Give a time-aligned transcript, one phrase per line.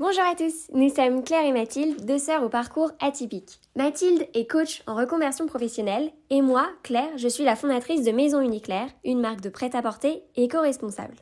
[0.00, 3.60] Bonjour à tous, nous sommes Claire et Mathilde, deux sœurs au parcours atypique.
[3.76, 8.40] Mathilde est coach en reconversion professionnelle et moi, Claire, je suis la fondatrice de Maison
[8.40, 11.16] Uniclaire, une marque de prêt-à-porter éco-responsable.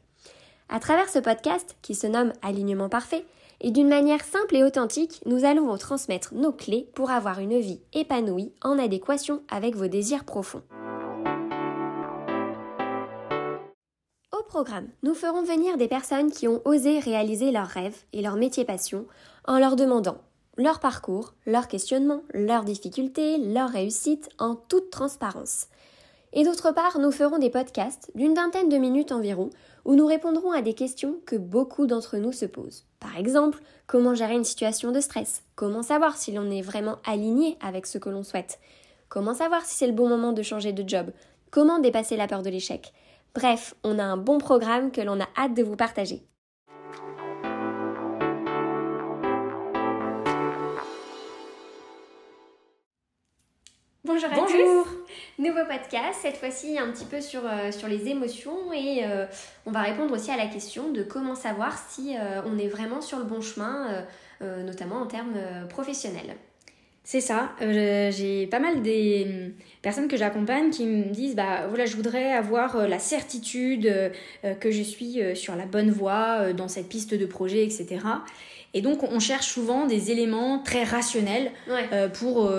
[0.68, 3.24] À travers ce podcast, qui se nomme Alignement parfait,
[3.60, 7.58] et d'une manière simple et authentique, nous allons vous transmettre nos clés pour avoir une
[7.58, 10.62] vie épanouie en adéquation avec vos désirs profonds.
[14.48, 18.64] Programme, nous ferons venir des personnes qui ont osé réaliser leurs rêves et leur métier
[18.64, 19.06] passion
[19.46, 20.18] en leur demandant
[20.56, 25.68] leur parcours, leurs questionnements, leurs difficultés, leurs réussites en toute transparence.
[26.32, 29.50] Et d'autre part, nous ferons des podcasts d'une vingtaine de minutes environ
[29.84, 32.84] où nous répondrons à des questions que beaucoup d'entre nous se posent.
[32.98, 35.42] Par exemple, comment gérer une situation de stress?
[35.54, 38.58] Comment savoir si l'on est vraiment aligné avec ce que l'on souhaite?
[39.08, 41.12] Comment savoir si c'est le bon moment de changer de job?
[41.50, 42.92] Comment dépasser la peur de l'échec?
[43.34, 46.22] Bref, on a un bon programme que l'on a hâte de vous partager.
[54.04, 54.84] Bonjour à Bonjour.
[54.84, 59.26] tous Nouveau podcast, cette fois-ci un petit peu sur, euh, sur les émotions et euh,
[59.66, 63.00] on va répondre aussi à la question de comment savoir si euh, on est vraiment
[63.00, 64.04] sur le bon chemin,
[64.40, 65.36] notamment en termes
[65.68, 66.36] professionnels.
[67.10, 67.52] C'est ça.
[67.62, 71.96] Euh, j'ai pas mal des hum, personnes que j'accompagne qui me disent bah voilà, je
[71.96, 76.90] voudrais avoir euh, la certitude euh, que je suis sur la bonne voie dans cette
[76.90, 78.00] piste de projet, etc.
[78.74, 81.50] Et donc on cherche souvent des éléments très rationnels
[82.12, 82.52] pour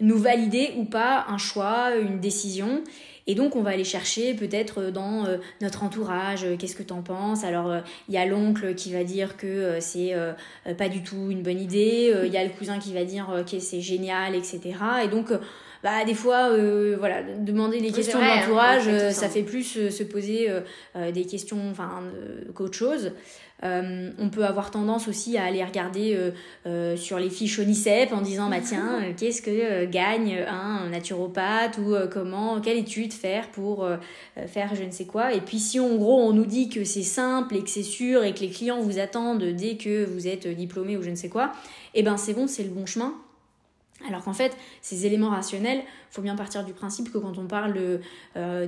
[0.00, 2.84] nous valider ou pas un choix, une décision.
[3.26, 6.82] Et donc, on va aller chercher peut-être euh, dans euh, notre entourage, euh, qu'est-ce que
[6.82, 7.42] t'en penses?
[7.44, 7.74] Alors,
[8.08, 10.14] il y a l'oncle qui va dire que c'est
[10.78, 13.58] pas du tout une bonne idée, il y a le cousin qui va dire que
[13.58, 14.60] c'est génial, etc.
[15.04, 15.32] Et donc,
[15.86, 16.50] bah, des fois,
[16.98, 20.50] voilà, demander les questions de hein, l'entourage, ça fait plus se poser
[21.14, 22.02] des questions enfin,
[22.54, 23.12] qu'autre chose.
[23.64, 26.30] Euh, on peut avoir tendance aussi à aller regarder euh,
[26.66, 31.94] euh, sur les fiches ONICEP en disant bah tiens qu'est-ce que gagne un naturopathe ou
[32.12, 33.88] comment quelle étude faire pour
[34.46, 35.32] faire je ne sais quoi.
[35.32, 38.24] Et puis si en gros on nous dit que c'est simple et que c'est sûr
[38.24, 41.30] et que les clients vous attendent dès que vous êtes diplômé ou je ne sais
[41.30, 41.52] quoi
[41.94, 43.14] et eh ben c'est bon c'est le bon chemin
[44.06, 48.00] alors qu'en fait, ces éléments rationnels, faut bien partir du principe que quand on parle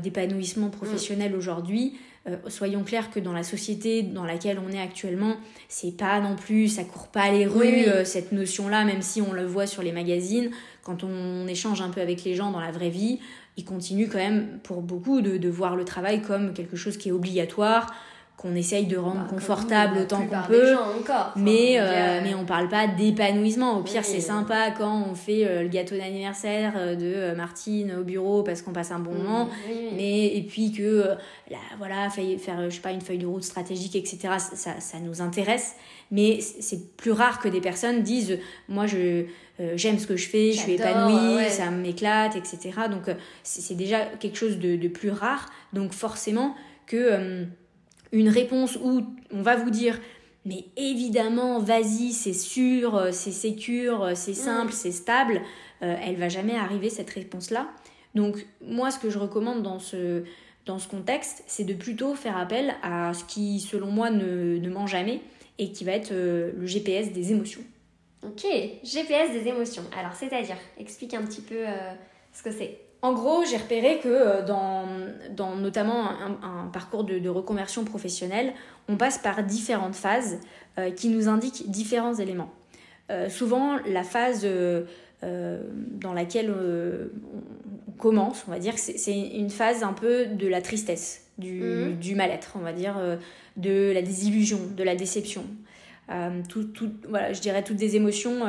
[0.00, 5.36] d'épanouissement professionnel aujourd'hui, euh, soyons clairs que dans la société dans laquelle on est actuellement,
[5.68, 9.32] c'est pas non plus, ça court pas les rues, euh, cette notion-là, même si on
[9.32, 10.50] le voit sur les magazines,
[10.82, 13.20] quand on échange un peu avec les gens dans la vraie vie,
[13.56, 17.08] ils continuent quand même, pour beaucoup, de, de voir le travail comme quelque chose qui
[17.08, 17.94] est obligatoire,
[18.38, 20.76] qu'on essaye de rendre bah, confortable autant qu'on peut.
[21.34, 23.76] mais, euh, mais on parle pas d'épanouissement.
[23.76, 28.04] Au pire, c'est sympa quand on fait euh, le gâteau d'anniversaire euh, de Martine au
[28.04, 29.48] bureau parce qu'on passe un bon moment.
[29.96, 31.16] Mais, et puis que,
[31.50, 35.20] là, voilà, faire, je sais pas, une feuille de route stratégique, etc., ça, ça nous
[35.20, 35.74] intéresse.
[36.12, 38.38] Mais c'est plus rare que des personnes disent,
[38.68, 39.24] moi, je,
[39.74, 42.58] j'aime ce que je fais, je suis épanouie, ça m'éclate, etc.
[42.88, 43.12] Donc,
[43.42, 45.50] c'est déjà quelque chose de, de, plus rare.
[45.72, 46.54] Donc, forcément
[46.86, 47.48] que
[48.12, 49.02] une réponse où
[49.32, 49.98] on va vous dire
[50.48, 55.42] mais évidemment, vas-y, c'est sûr, euh, c'est sécure, euh, c'est simple, c'est stable,
[55.82, 57.68] euh, elle va jamais arriver cette réponse-là.
[58.14, 60.24] Donc moi, ce que je recommande dans ce,
[60.64, 64.70] dans ce contexte, c'est de plutôt faire appel à ce qui, selon moi, ne, ne
[64.70, 65.20] ment jamais
[65.58, 67.62] et qui va être le GPS des émotions.
[68.24, 68.46] Ok,
[68.84, 69.84] GPS des émotions.
[69.98, 71.64] Alors, c'est-à-dire, explique un petit peu
[72.32, 72.78] ce que c'est.
[73.00, 74.84] En gros, j'ai repéré que euh, dans,
[75.30, 76.10] dans notamment
[76.42, 78.52] un, parcours de, reconversion professionnelle,
[78.88, 80.38] on passe par différentes phases
[80.78, 82.52] euh, qui nous indiquent différents éléments.
[83.10, 84.46] Euh, souvent, la phase
[85.22, 91.26] dans laquelle on, commence, on va dire c'est une phase un peu de la tristesse,
[91.38, 91.96] du, mhm.
[91.96, 92.96] du mal-être, on va dire,
[93.56, 95.44] de la désillusion, de la déception.
[96.48, 98.42] Tout, tout, voilà, je dirais toutes des émotions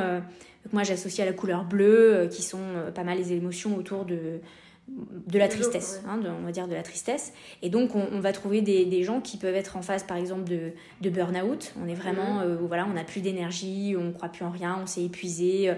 [0.72, 4.04] moi, j'associe à la couleur bleue, euh, qui sont euh, pas mal les émotions autour
[4.04, 4.40] de,
[4.88, 7.32] de la tristesse, hein, on va dire de la tristesse.
[7.62, 10.44] Et donc, on, va trouver des, des, gens qui peuvent être en phase, par exemple,
[10.44, 11.72] de, de burn-out.
[11.82, 12.42] On est vraiment, mhm.
[12.42, 15.72] euh, voilà, on n'a plus d'énergie, on ne croit plus en rien, on s'est épuisé.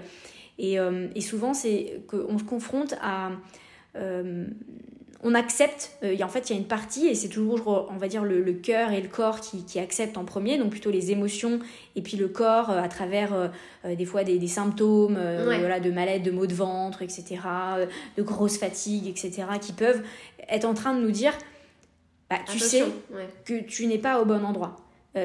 [0.59, 3.31] Et, et souvent, c'est qu'on se confronte à
[5.23, 8.07] on accepte, euh, en fait il y a une partie, et c'est toujours, on va
[8.07, 11.59] dire, le, cœur et le corps qui, qui, acceptent en premier, donc plutôt les émotions,
[11.95, 16.23] et puis le corps euh, à travers euh, des fois des, symptômes voilà, de mal-être,
[16.23, 17.39] de maux de ventre, etc.,
[18.17, 20.03] de grosses fatigues, etc., qui peuvent
[20.49, 21.33] être en train de nous dire,
[22.29, 22.83] bah, tu sais
[23.45, 24.75] que tu n'es pas au bon endroit.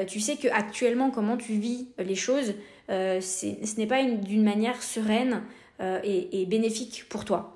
[0.07, 2.53] tu sais que actuellement comment tu vis les choses,
[2.87, 5.43] ce n'est pas d'une manière sereine
[5.81, 7.55] et, et bénéfique pour toi.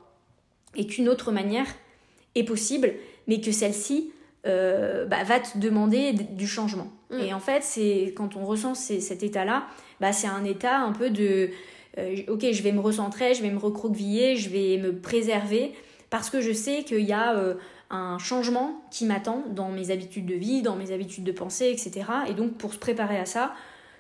[0.76, 1.68] Et qu'une autre manière
[2.36, 2.94] est possible,
[3.28, 4.12] mais que celle-ci
[4.46, 6.88] euh, bah, va te demander du changement.
[7.12, 7.20] Mm.
[7.20, 9.68] Et en fait, c'est quand on ressent cet état-là,
[10.02, 11.50] bah, c'est un état un peu de
[11.98, 15.74] euh, ok, je vais me recentrer, je vais me recroqueviller, je vais me préserver
[16.10, 17.56] parce que je sais qu'il y a euh,
[17.90, 22.06] un changement qui m'attend dans mes habitudes de vie, dans mes habitudes de pensée, etc.
[22.28, 23.54] Et donc pour se préparer à ça,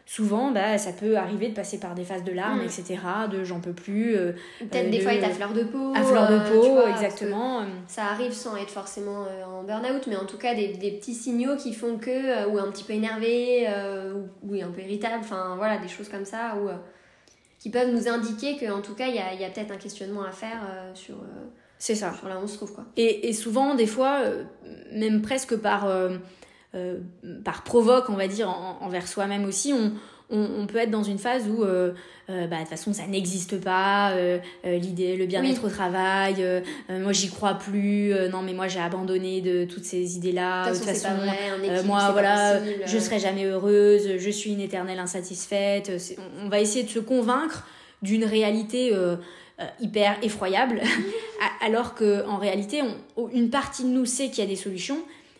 [0.05, 2.65] souvent bah, ça peut arriver de passer par des phases de larmes, mm.
[2.65, 2.97] etc.
[3.31, 4.15] De j'en peux plus.
[4.15, 5.94] Euh, Peut-être des fois être à fleur de peau.
[5.95, 7.63] À fleur de peau, exactement.
[7.88, 11.55] Ça arrive sans être forcément en burn-out, mais en tout cas des, des, petits signaux
[11.55, 13.67] qui font que, ou un petit peu énervé,
[14.44, 16.56] ou, un peu irritable, enfin voilà, des choses comme ça.
[16.57, 16.69] Où,
[17.63, 20.23] qui peuvent nous indiquer qu'en tout cas, il y a, y a peut-être un questionnement
[20.23, 21.45] à faire euh, sur, euh,
[21.77, 22.13] c'est ça.
[22.13, 22.73] sur là où on se trouve.
[22.73, 22.83] Quoi.
[22.97, 24.44] Et, et souvent, des fois, euh,
[24.91, 25.88] même presque par,
[27.43, 28.49] par provoque, on va dire,
[28.81, 29.93] envers soi-même aussi, on,
[30.33, 31.93] on, peut être dans une phase où, euh,
[32.29, 36.35] euh, bah, de toute façon, ça n'existe pas, euh, l'idée, le bien-être au travail,
[36.89, 40.85] moi j'y crois plus, non mais moi j'ai abandonné de toutes ces idées-là, de toute
[40.85, 41.09] façon,
[41.85, 45.91] moi voilà, je serai jamais heureuse, je suis une éternelle insatisfaite,
[46.43, 47.67] on, va essayer de se convaincre
[48.01, 48.93] d'une réalité
[49.79, 50.81] hyper effroyable,
[51.65, 52.81] alors qu'en réalité,
[53.33, 54.99] une partie de nous sait qu'il y a des solutions,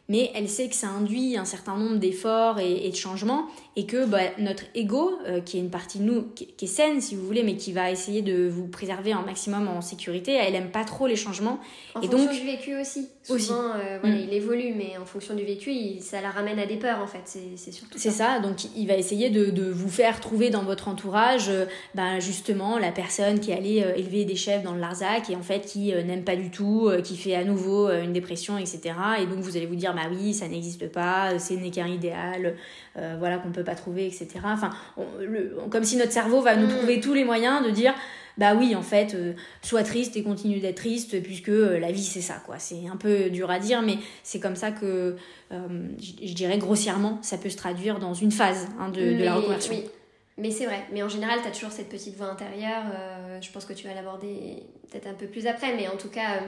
[0.10, 3.46] mais elle sait que ça induit un certain nombre d'efforts et, de changements
[3.76, 7.00] et que bah, notre ego, euh, qui est une partie de nous qui, est saine
[7.00, 10.56] si vous voulez, mais qui va essayer de vous préserver un maximum en sécurité, elle
[10.56, 11.60] aime pas trop les changements.
[11.96, 13.08] En et fonction donc, du vécu aussi.
[13.24, 14.18] Souvent, euh, mm.
[14.28, 15.72] il évolue, mais en fonction du vécu,
[16.02, 17.24] ça la ramène à des peurs en fait.
[17.56, 17.98] C'est surtout.
[17.98, 18.40] C'est ça.
[18.40, 21.66] Donc il va essayer de, de, vous faire trouver dans votre entourage, euh,
[21.96, 25.62] bah, justement la personne qui allait élever des chefs dans le Larzac et en fait
[25.62, 28.82] qui n'aime pas du tout, qui fait à nouveau une dépression, etc.
[29.22, 32.56] Et donc vous allez vous dire bah oui, ça n'existe pas, c'est n'est qu'un idéal,
[32.98, 34.28] euh, voilà qu'on peut pas trouver, etc.
[34.45, 34.72] Enfin,
[35.69, 36.78] comme si notre cerveau va nous mm.
[36.78, 37.94] trouver tous les moyens de dire
[38.38, 42.04] bah oui, en fait, euh, sois triste et continue d'être triste puisque euh, la vie
[42.04, 42.57] c'est ça, quoi.
[42.57, 45.16] C'est un peu dur à dire, mais c'est comme ça que
[45.51, 49.75] je dirais grossièrement, ça peut se traduire dans une phase hein, de, de, la reconversion.
[49.75, 49.84] Oui.
[50.40, 52.86] Mais c'est vrai, mais en général, tu as toujours cette petite voix intérieure.
[53.40, 56.40] je pense que tu vas l'aborder peut-être un peu plus après, mais en tout cas,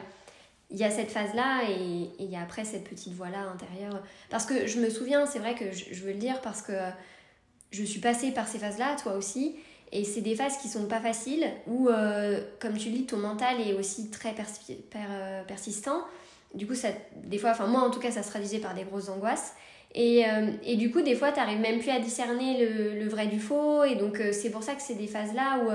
[0.71, 4.01] il y a cette phase-là et il y a après cette petite voix-là intérieure.
[4.29, 6.73] Parce que je me souviens, c'est vrai que je, veux le dire parce que
[7.71, 9.55] je suis passée par ces phases-là, toi aussi,
[9.91, 13.61] et c'est des phases qui sont pas faciles, où, euh, comme tu dis, ton mental
[13.61, 14.33] est aussi très
[14.95, 16.03] euh, persistant.
[16.55, 16.89] Du coup, ça,
[17.23, 19.53] des fois, enfin moi en tout cas, ça se traduisait par des grosses angoisses.
[19.93, 23.07] Et, euh, et du coup, des fois, tu n'arrives même plus à discerner le, le,
[23.07, 23.83] vrai du faux.
[23.83, 25.69] Et donc, c'est pour ça que c'est des phases-là où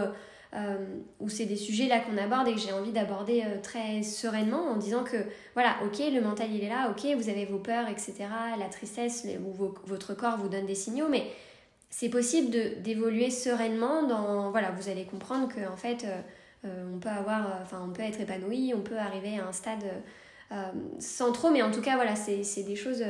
[1.20, 4.70] où c'est des sujets là qu'on aborde et que j'ai envie d'aborder euh, très sereinement
[4.70, 5.16] en disant que
[5.54, 8.14] voilà, ok, le mental il est là, ok, vous avez vos peurs, etc.,
[8.58, 9.52] la tristesse ou
[9.84, 11.24] votre corps vous donne des signaux, mais
[11.88, 12.50] c'est possible
[12.82, 16.04] d'évoluer sereinement dans voilà, vous allez comprendre que en fait
[16.64, 19.84] euh, on peut avoir, enfin on peut être épanoui, on peut arriver à un stade
[20.98, 23.04] sans trop, mais en tout cas voilà, c'est des choses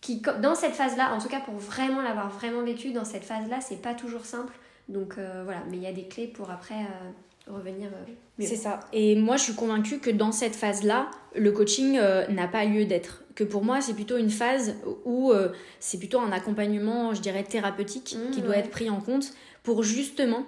[0.00, 3.24] qui dans cette phase là, en tout cas pour vraiment l'avoir vraiment vécu dans cette
[3.24, 4.54] phase là, c'est pas toujours simple
[4.88, 7.88] donc euh, voilà, mais il y a des clés pour après euh, revenir.
[7.88, 8.80] Euh, c'est ça.
[8.92, 11.98] Et moi, je suis convaincue que dans cette phase-là, le coaching
[12.30, 13.22] n'a pas lieu d'être.
[13.34, 15.32] Que pour moi, c'est plutôt une phase où
[15.80, 19.32] c'est plutôt un accompagnement, je dirais, thérapeutique mmh, qui doit être pris en compte
[19.62, 20.46] pour justement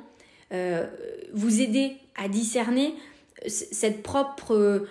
[1.32, 2.94] vous aider à discerner
[3.46, 4.86] cette propre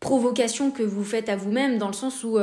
[0.00, 2.38] provocation que vous faites à vous-même, dans le sens où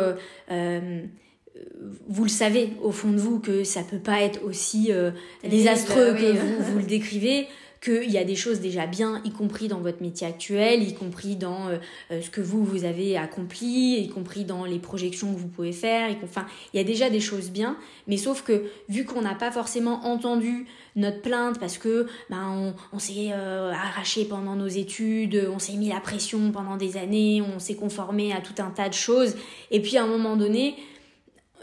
[2.08, 5.12] vous le savez au fond de vous que ça peut pas être aussi euh,
[5.44, 7.48] désastreux que vous, vous le décrivez,
[7.82, 11.36] qu'il y a des choses déjà bien, y compris dans votre métier actuel, y compris
[11.36, 11.78] dans euh,
[12.12, 15.74] euh, ce que vous, vous avez accompli, y compris dans les projections que vous pouvez
[15.74, 16.10] faire.
[16.24, 19.52] enfin, il y a déjà des choses bien, mais sauf que vu qu'on n'a pas
[19.52, 25.74] forcément entendu notre plainte parce que ben, on, s'est arraché pendant nos études, on s'est
[25.74, 29.36] mis la pression pendant des années, on s'est conformé à tout un tas de choses,
[29.72, 30.76] et puis à un moment donné,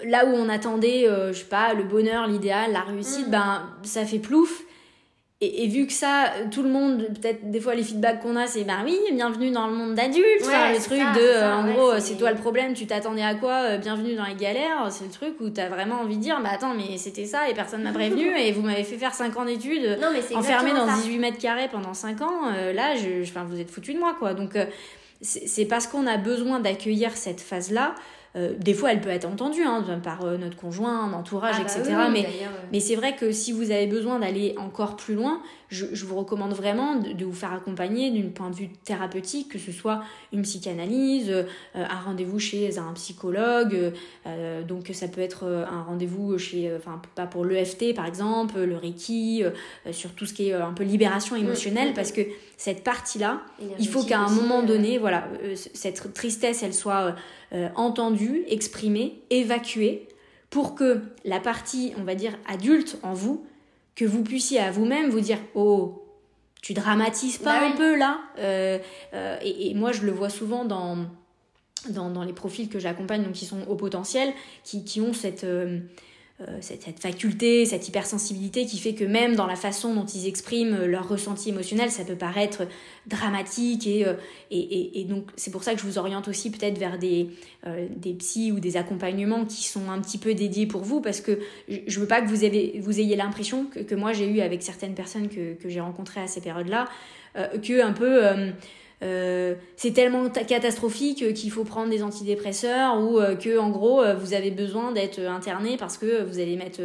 [0.05, 3.31] là où on attendait, euh, je sais pas, le bonheur, l'idéal, la réussite, mm.
[3.31, 4.63] ben ça fait plouf.
[5.43, 8.65] Et, vu que ça, tout le monde, peut-être des fois les feedbacks qu'on a, c'est
[8.65, 12.31] ben oui, bienvenue dans le monde d'adulte, le truc de, euh, en gros, c'est toi
[12.31, 15.49] le problème, tu t'attendais à quoi, euh, bienvenue dans les galères, c'est le truc où
[15.49, 18.53] t'as vraiment envie de dire, bah attends, mais c'était ça et personne m'a prévenu et
[18.53, 19.99] vous m'avez fait faire 5 ans d'études,
[20.35, 23.99] enfermé dans 18 mètres carrés pendant 5 ans, là, je, enfin, vous êtes foutu de
[23.99, 24.35] moi, quoi.
[24.35, 24.59] Donc,
[25.23, 27.95] c'est parce qu'on a besoin d'accueillir cette phase-là
[28.37, 31.83] euh, des fois, elle peut être entendue hein, par euh, notre conjoint, entourage, ah etc.
[31.89, 32.29] Bah mais,
[32.71, 36.53] mais c'est vrai que si vous avez besoin d'aller encore plus loin, je, vous recommande
[36.53, 41.31] vraiment de, vous faire accompagner d'une point de vue thérapeutique, que ce soit une psychanalyse,
[41.31, 41.45] euh,
[41.75, 43.93] un rendez-vous chez un psychologue.
[44.67, 49.45] donc ça peut être un rendez-vous chez, enfin pas pour l'EFT par exemple, le Reiki,
[49.93, 52.15] sur tout ce qui est un peu libération mmh, émotionnelle, mmh, parce mmh.
[52.15, 52.23] que
[52.57, 53.41] cette partie-là,
[53.79, 57.15] il faut qu'à un moment donné, voilà, cette tristesse, elle soit
[57.53, 60.09] euh, entendue, exprimée, évacuée,
[60.51, 63.45] pour que la partie, on va dire, adulte en vous,
[63.95, 66.05] que vous puissiez à vous-même vous dire Oh,
[66.63, 68.79] tu dramatises pas bah un peu là euh,
[69.15, 71.07] euh, et, moi, je le vois souvent dans,
[71.89, 74.33] dans, les profils que j'accompagne, donc qui sont au potentiel,
[74.65, 75.47] qui, qui ont cette.
[76.41, 80.27] Euh, euh, cette, faculté, cette hypersensibilité qui fait que même dans la façon dont ils
[80.27, 82.67] expriment euh, leur ressenti émotionnel, ça peut paraître
[83.07, 84.15] dramatique euh,
[84.51, 87.31] et, et, et, donc c'est pour ça que je vous oriente aussi peut-être vers des,
[87.97, 91.39] des psys ou des accompagnements qui sont un petit peu dédiés pour vous parce que
[91.69, 94.95] je veux pas que vous, vous ayez l'impression que, que, moi j'ai eu avec certaines
[94.95, 96.89] personnes que, que j'ai rencontrées à ces périodes-là,
[97.35, 98.51] que un peu euh,
[99.01, 104.35] c'est tellement catastrophique qu'il faut prendre des antidépresseurs ou euh, que en gros euh, vous
[104.35, 106.81] avez besoin d'être interné parce que vous allez mettre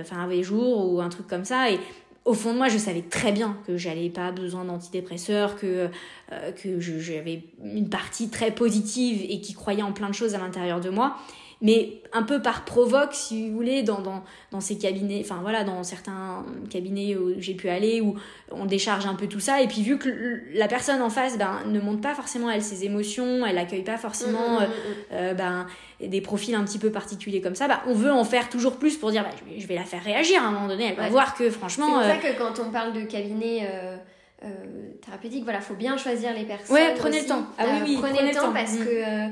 [0.00, 1.70] enfin un jour ou un truc comme ça.
[1.70, 1.78] Et
[2.24, 5.88] au fond de moi, je savais très bien que j'allais pas besoin d'antidépresseurs, que,
[6.30, 10.80] que j'avais une partie très positive et qui croyait en plein de choses à l'intérieur
[10.80, 11.16] de moi
[11.62, 15.64] mais un peu par provoque, si vous voulez, dans, dans, dans ces cabinets, enfin voilà,
[15.64, 18.16] dans certains cabinets où j'ai pu aller, où
[18.50, 21.62] on décharge un peu tout ça, et puis vu que la personne en face ben,
[21.66, 25.30] ne montre pas forcément, elle, ses émotions, elle accueille pas forcément mmh, mmh, mmh, euh,
[25.30, 25.66] euh, ben,
[26.00, 28.98] des profils un petit peu particuliers comme ça, ben, on veut en faire toujours plus
[28.98, 31.34] pour dire, ben, je, vais, la faire réagir à un moment donné, elle va voir
[31.34, 31.86] que franchement...
[32.02, 33.66] C'est pour ça euh, que quand on parle de cabinet...
[35.00, 36.76] thérapeutique, voilà, faut bien choisir les personnes.
[36.76, 37.46] Ouais, prenez le temps.
[37.56, 39.30] Ah oui, oui, prenez, le temps, parce que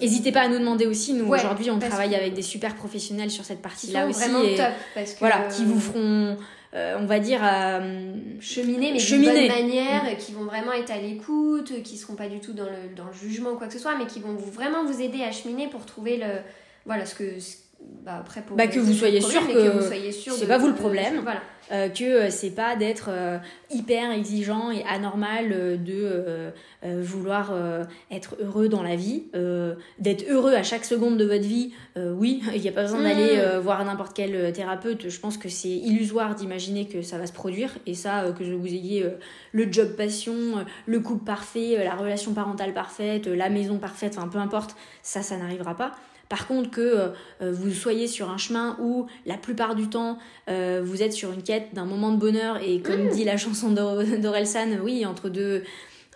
[0.00, 1.12] N'hésitez pas à nous demander aussi.
[1.12, 4.20] Nous, aujourd'hui, on travaille avec des super professionnels sur cette partie-là aussi.
[4.20, 6.38] Vraiment et top, parce que voilà, qui vous feront,
[6.74, 9.32] euh, on va dire, euh, cheminer, mais cheminer.
[9.32, 10.16] d'une bonne manière, mm.
[10.16, 13.12] qui vont vraiment être à l'écoute, qui seront pas du tout dans le, dans le
[13.12, 15.68] jugement ou quoi que ce soit, mais qui vont vous, vraiment vous aider à cheminer
[15.68, 16.26] pour trouver le,
[16.86, 17.24] voilà, ce que,
[18.04, 20.58] bah, après pour bah, que vous soyez sûr que, que vous soyez sûr c'est pas
[20.58, 21.20] vous le problème.
[21.22, 21.40] voilà.
[21.72, 23.38] Euh, que euh, c'est pas d'être euh,
[23.70, 25.50] hyper exigeant et anormal
[25.84, 27.52] de vouloir
[28.10, 29.24] être heureux dans la vie,
[29.98, 31.72] d'être heureux à chaque seconde de votre vie.
[31.96, 33.58] oui, il n'y a pas besoin d'aller mm.
[33.58, 35.08] voir n'importe quel thérapeute.
[35.08, 38.66] Je pense que c'est illusoire d'imaginer que ça va se produire et ça, que vous
[38.66, 39.04] ayez
[39.52, 44.38] le job passion, le couple parfait, la relation parentale parfaite, la maison parfaite, enfin peu
[44.38, 45.92] importe, ça, ça n'arrivera pas.
[46.30, 47.08] Par contre, que euh,
[47.42, 50.16] euh, vous soyez sur un chemin où la plupart du temps
[50.48, 53.10] euh, vous êtes sur une quête d'un moment de bonheur et comme mm.
[53.10, 55.64] dit la chanson d'Orelsan, oui, entre deux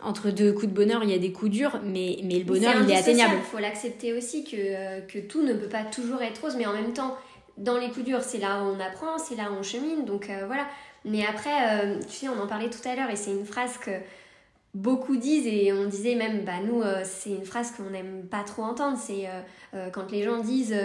[0.00, 2.74] entre deux coups de bonheur, il y a des coups durs, mais, mais le bonheur,
[2.82, 3.36] il est atteignable.
[3.38, 6.74] Il faut l'accepter aussi que, que tout ne peut pas toujours être rose, mais en
[6.74, 7.16] même temps,
[7.56, 10.30] dans les coups durs, c'est là où on apprend, c'est là où on chemine, donc
[10.46, 10.66] voilà.
[11.06, 13.92] Mais après, tu sais, on en parlait tout à l'heure, et c'est une phrase que
[14.74, 18.42] beaucoup disent et on disait même bah nous euh, c'est une phrase qu'on n'aime pas
[18.42, 19.40] trop entendre c'est euh,
[19.74, 20.76] euh, quand les gens disent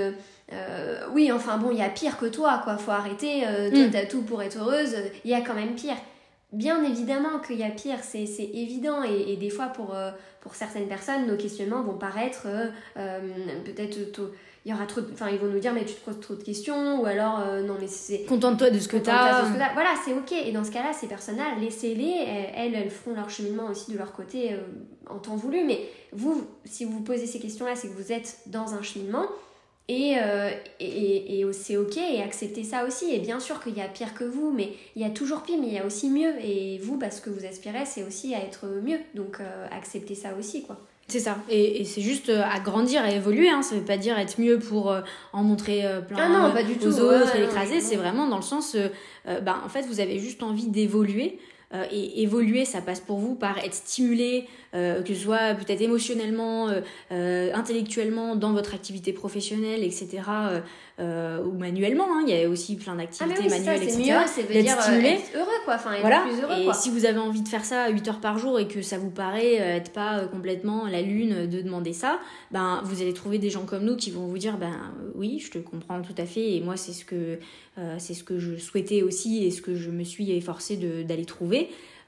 [1.13, 3.91] oui enfin bon il y a pire que toi quoi faut arrêter toi mm.
[3.91, 5.97] t'as tout pour être heureuse il y a quand même pire
[6.53, 9.95] bien évidemment qu'il y a pire c'est évident et, et, des fois pour
[10.41, 12.47] pour certaines personnes nos questionnements vont paraître
[12.95, 13.97] peut-être
[14.69, 16.43] il y aura trop enfin ils vont nous dire mais tu te poses trop de
[16.43, 19.41] questions ou alors euh, non mais c'est contente-toi de ce que tu as
[19.73, 20.31] voilà c'est ok.
[20.31, 22.27] Et dans ce cas-là ces personnes-là laissez-les.
[22.55, 24.57] Elles elles feront leur cheminement aussi de leur côté euh,
[25.09, 25.63] en temps voulu.
[25.65, 25.81] Mais
[26.13, 29.25] vous si vous vous posez ces questions-là c'est que vous êtes dans un cheminement.
[29.87, 31.97] Et, euh, et, et, c'est ok.
[31.97, 33.11] Et acceptez ça aussi.
[33.11, 35.57] Et bien sûr qu'il y a pire que vous mais il y a toujours pire
[35.59, 36.35] mais il y a aussi mieux.
[36.43, 38.99] Et vous parce que vous aspirez c'est aussi à être mieux.
[39.15, 39.39] Donc
[39.71, 40.77] acceptez ça aussi quoi
[41.09, 41.37] c'est ça.
[41.49, 43.49] Et, c'est juste euh, à grandir, à évoluer.
[43.49, 43.61] Hein.
[43.61, 45.01] Ça veut pas dire être mieux pour euh,
[45.33, 46.99] en montrer euh, plein ah non, pas du aux tout.
[46.99, 47.81] autres et l'écraser.
[47.81, 48.75] C'est vraiment dans le sens,
[49.25, 51.39] ben, en fait, vous avez juste envie d'évoluer.
[51.91, 56.69] Et évoluer, ça passe pour vous par être stimulé, que ce soit peut-être émotionnellement,
[57.09, 60.21] intellectuellement, dans votre activité professionnelle, etc.
[60.99, 62.07] Euh, ou manuellement.
[62.09, 62.25] Hein.
[62.27, 63.97] Il y a aussi plein d'activités ah manuelles, etc.
[63.99, 65.75] Mieux, c'est de dire euh, être heureux, quoi.
[65.75, 66.25] Enfin, être voilà.
[66.27, 68.67] plus heureux, et si vous avez envie de faire ça 8 heures par jour et
[68.67, 72.19] que ça vous paraît euh, être pas complètement la lune de demander ça,
[72.51, 74.75] ben vous allez trouver des gens comme nous qui vont vous dire ben
[75.15, 77.39] oui, je te comprends tout à fait et moi c'est ce que
[77.97, 80.75] c'est ce que je souhaitais aussi et ce que je me suis efforcée
[81.07, 81.58] d'aller trouver.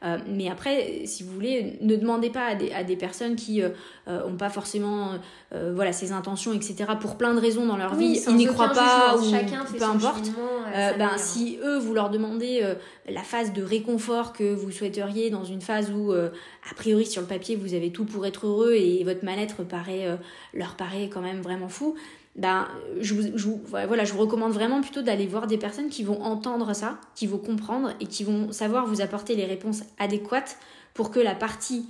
[0.03, 3.59] Euh, mais après, si vous voulez, ne demandez pas à des, à des personnes qui
[3.59, 3.67] n'ont
[4.07, 5.11] euh, euh, pas forcément
[5.51, 9.17] voilà, ces intentions, etc., pour plein de raisons dans leur vie, ils n'y croient pas,
[9.17, 10.31] ou Chacun peu importe.
[10.73, 12.63] ben, si eux, vous leur demandez
[13.09, 17.27] la phase de réconfort que vous souhaiteriez dans une phase où, a priori, sur le
[17.27, 20.17] papier, vous avez tout pour être heureux et votre mal-être paraît,
[20.53, 21.95] leur paraît quand même vraiment fou,
[22.35, 22.67] ben,
[22.99, 26.73] je vous, voilà, je vous recommande vraiment plutôt d'aller voir des personnes qui vont entendre
[26.73, 30.57] ça, qui vont comprendre et qui vont savoir vous apporter les réponses adéquates
[30.93, 31.85] pour que la partie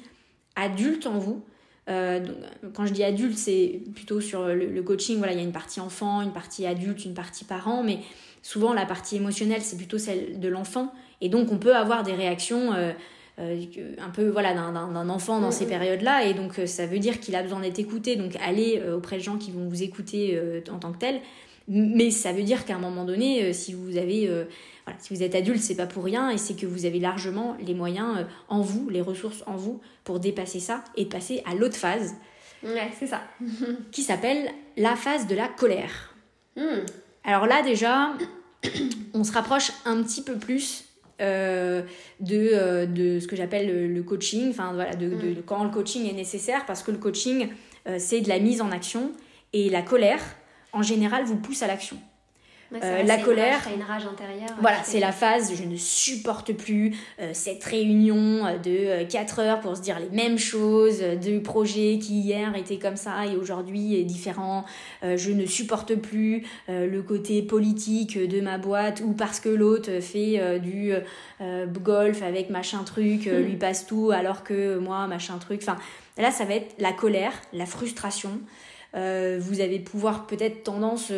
[0.56, 1.44] adulte en vous,
[1.90, 2.26] euh,
[2.74, 5.80] quand je dis adulte, c'est plutôt sur le, coaching, voilà, il y a une partie
[5.80, 8.00] enfant, une partie adulte, une partie parent, mais
[8.42, 10.94] souvent la partie émotionnelle, c'est plutôt celle de l'enfant.
[11.22, 12.94] Et donc on peut avoir des réactions euh,
[14.00, 17.36] un peu voilà d'un enfant dans ces périodes-là et donc euh, ça veut dire qu'il
[17.36, 20.40] a besoin d'être écouté donc allez euh, auprès de gens qui vont vous écouter
[20.72, 21.22] en tant que tel
[21.68, 24.28] Mais ça veut dire qu'à un moment donné, si vous avez
[24.86, 27.56] voilà, si vous êtes adulte, c'est pas pour rien et c'est que vous avez largement
[27.66, 31.78] les moyens en vous, les ressources en vous pour dépasser ça et passer à l'autre
[31.78, 32.16] phase.
[32.64, 33.22] Ouais, c'est ça.
[33.92, 36.16] qui s'appelle la phase de la colère.
[36.56, 36.84] Hmm.
[37.24, 38.14] Alors là, déjà,
[39.14, 40.86] on se rapproche un petit peu plus
[41.22, 41.84] euh,
[42.20, 45.44] de, euh, de ce que j'appelle le, coaching, enfin voilà, de, de, mm.
[45.46, 47.50] quand le coaching est nécessaire, parce que le coaching,
[47.88, 49.12] euh, c'est de la mise en action,
[49.54, 50.22] et la colère,
[50.74, 51.98] en général, vous pousse à l'action.
[52.74, 54.56] Euh, la colère, une rage intérieure.
[54.62, 59.60] Voilà, c'est la phase je ne supporte plus euh, cette réunion euh, de 4 heures
[59.60, 63.96] pour se dire les mêmes choses, de projet qui hier était comme ça et aujourd'hui
[64.00, 64.66] est différent.
[65.04, 70.60] je ne supporte plus le côté politique de ma boîte ou parce que l'autre fait
[70.60, 70.94] du
[71.80, 73.38] golf avec machin truc, hmm.
[73.38, 75.62] lui passe tout alors que moi machin truc.
[75.62, 75.78] Enfin,
[76.18, 78.40] là, ça va être la colère, la frustration.
[78.94, 81.12] vous allez pouvoir peut-être tendance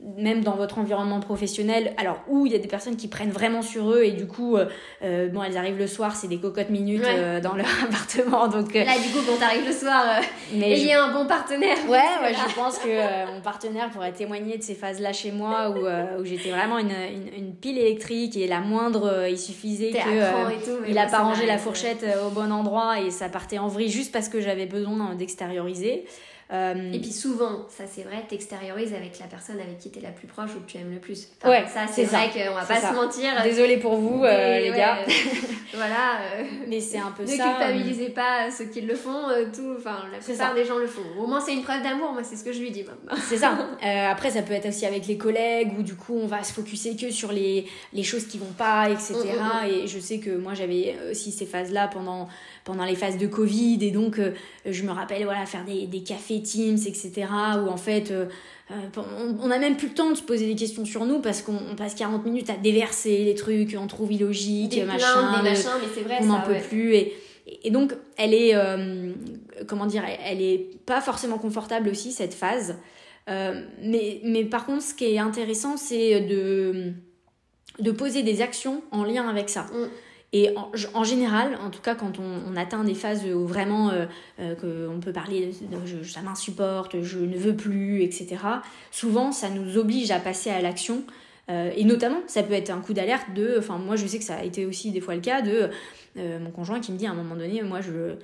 [0.00, 3.62] même dans votre environnement professionnel, alors où il y a des personnes qui prennent vraiment
[3.62, 4.66] sur eux et du coup, euh,
[5.02, 8.48] euh, bon, elles arrivent le soir, c'est des cocottes minutes euh, dans leur appartement.
[8.48, 10.20] Donc, Là, du coup, quand t'arrives le soir,
[10.52, 11.76] mais il y a un bon partenaire.
[11.88, 16.20] Ouais, ouais je pense que mon partenaire pourrait témoigner de ces phases-là chez moi où,
[16.20, 16.94] où j'étais vraiment une,
[17.36, 22.04] une, pile électrique et la moindre, il suffisait que il a pas rangé la fourchette
[22.26, 26.04] au bon endroit et ça partait en vrille juste parce que j'avais besoin d'extérioriser.
[26.52, 30.10] Euh, et puis souvent, ça c'est vrai, t'extériorises avec la personne avec qui t'es la
[30.10, 31.28] plus proche ou que tu aimes le plus.
[31.44, 33.30] ouais, ça c'est vrai qu'on va pas se mentir.
[33.42, 34.98] Désolée pour vous, euh, les gars.
[35.74, 36.20] voilà.
[36.36, 37.32] Euh, mais c'est un peu ça.
[37.32, 39.22] Ne culpabilisez pas ceux qui le font,
[39.54, 39.74] tout.
[39.78, 41.02] Enfin, la plupart des gens le font.
[41.18, 43.16] Au moins, c'est une preuve d'amour, moi c'est ce que je lui dis maintenant.
[43.26, 43.56] c'est ça.
[44.10, 46.94] après, ça peut être aussi avec les collègues où du coup on va se focuser
[46.96, 49.14] que sur les, les choses qui vont pas, etc.
[49.14, 49.70] Mm, mm, mm.
[49.70, 52.28] Et je sais que moi j'avais aussi ces phases-là pendant
[52.64, 54.32] pendant les phases de Covid et donc euh,
[54.66, 57.26] je me rappelle voilà faire des, des cafés Teams etc
[57.62, 58.26] où en fait euh,
[58.70, 59.02] euh,
[59.42, 61.76] on n'a même plus le temps de se poser des questions sur nous parce qu'on
[61.76, 65.88] passe 40 minutes à déverser les trucs, on trouve illogique, des machin, des machins, mais
[65.94, 66.94] c'est vrai, on n'en peut plus.
[66.94, 67.12] Et,
[67.62, 68.54] et donc, elle est,
[69.66, 72.76] comment dire, elle est pas forcément confortable aussi, cette phase.
[73.28, 76.94] mais, mais par contre, ce qui est intéressant, c'est de,
[77.80, 79.64] de poser des actions en lien avec ça.
[79.64, 79.88] Mm.
[80.36, 84.06] Et en, général, en tout cas quand on, atteint des phases où vraiment euh,
[84.40, 88.38] euh, qu'on peut parler de, ça m'insupporte, je ne veux plus, etc.,
[88.90, 91.04] souvent ça nous oblige à passer à l'action.
[91.50, 94.24] Euh, et notamment, ça peut être un coup d'alerte de, enfin moi je sais que
[94.24, 95.70] ça a été aussi des fois le cas de
[96.16, 98.16] mon conjoint qui me dit à un moment donné, moi je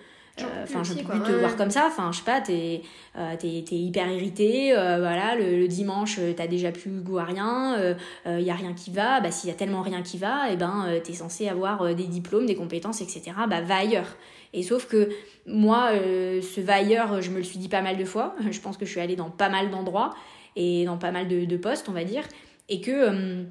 [0.62, 1.84] enfin, je peux plus te voir comme ça.
[1.86, 2.82] Enfin, je sais pas, t'es
[3.16, 4.76] euh, es, hyper irrité.
[4.76, 7.94] Euh, voilà, le, dimanche, t'as déjà plus goût à rien.
[8.26, 9.20] Il y a rien qui va.
[9.20, 12.06] Bah, s'il y a tellement rien qui va, et eh ben, t'es censé avoir des
[12.06, 13.32] diplômes, des compétences, etc.
[13.48, 14.16] Bah, va ailleurs.
[14.52, 15.10] Et sauf que
[15.46, 18.34] moi, ce va ailleurs, je me le suis dit pas mal de fois.
[18.50, 20.14] Je pense que je suis allée dans pas mal d'endroits
[20.56, 22.24] et dans pas mal de, de, postes, on va dire.
[22.68, 23.44] Et que,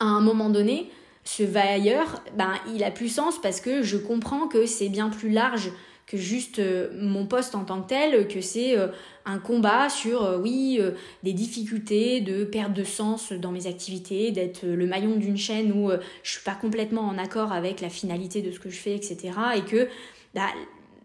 [0.00, 0.90] à un moment donné,
[1.24, 5.08] ce va ailleurs, ben, il a plus sens parce que je comprends que c'est bien
[5.08, 5.72] plus large
[6.06, 8.88] que juste euh, mon poste en tant que tel, que c'est euh,
[9.24, 10.80] un combat sur, euh, oui,
[11.22, 15.90] des difficultés de perte de sens dans mes activités, d'être le maillon d'une chaîne où
[16.22, 19.30] je suis pas complètement en accord avec la finalité de ce que je fais, etc.
[19.56, 19.88] Et que
[20.34, 20.48] bah,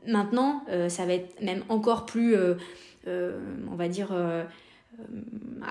[0.05, 2.35] maintenant, ça va être même encore plus,
[3.07, 4.09] on va dire,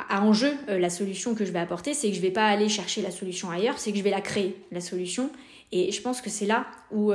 [0.09, 3.03] à enjeu la solution que je vais apporter, c'est que je vais pas aller chercher
[3.03, 5.31] la solution ailleurs, c'est que je vais la créer, la solution.
[5.71, 7.13] Et je pense que c'est là où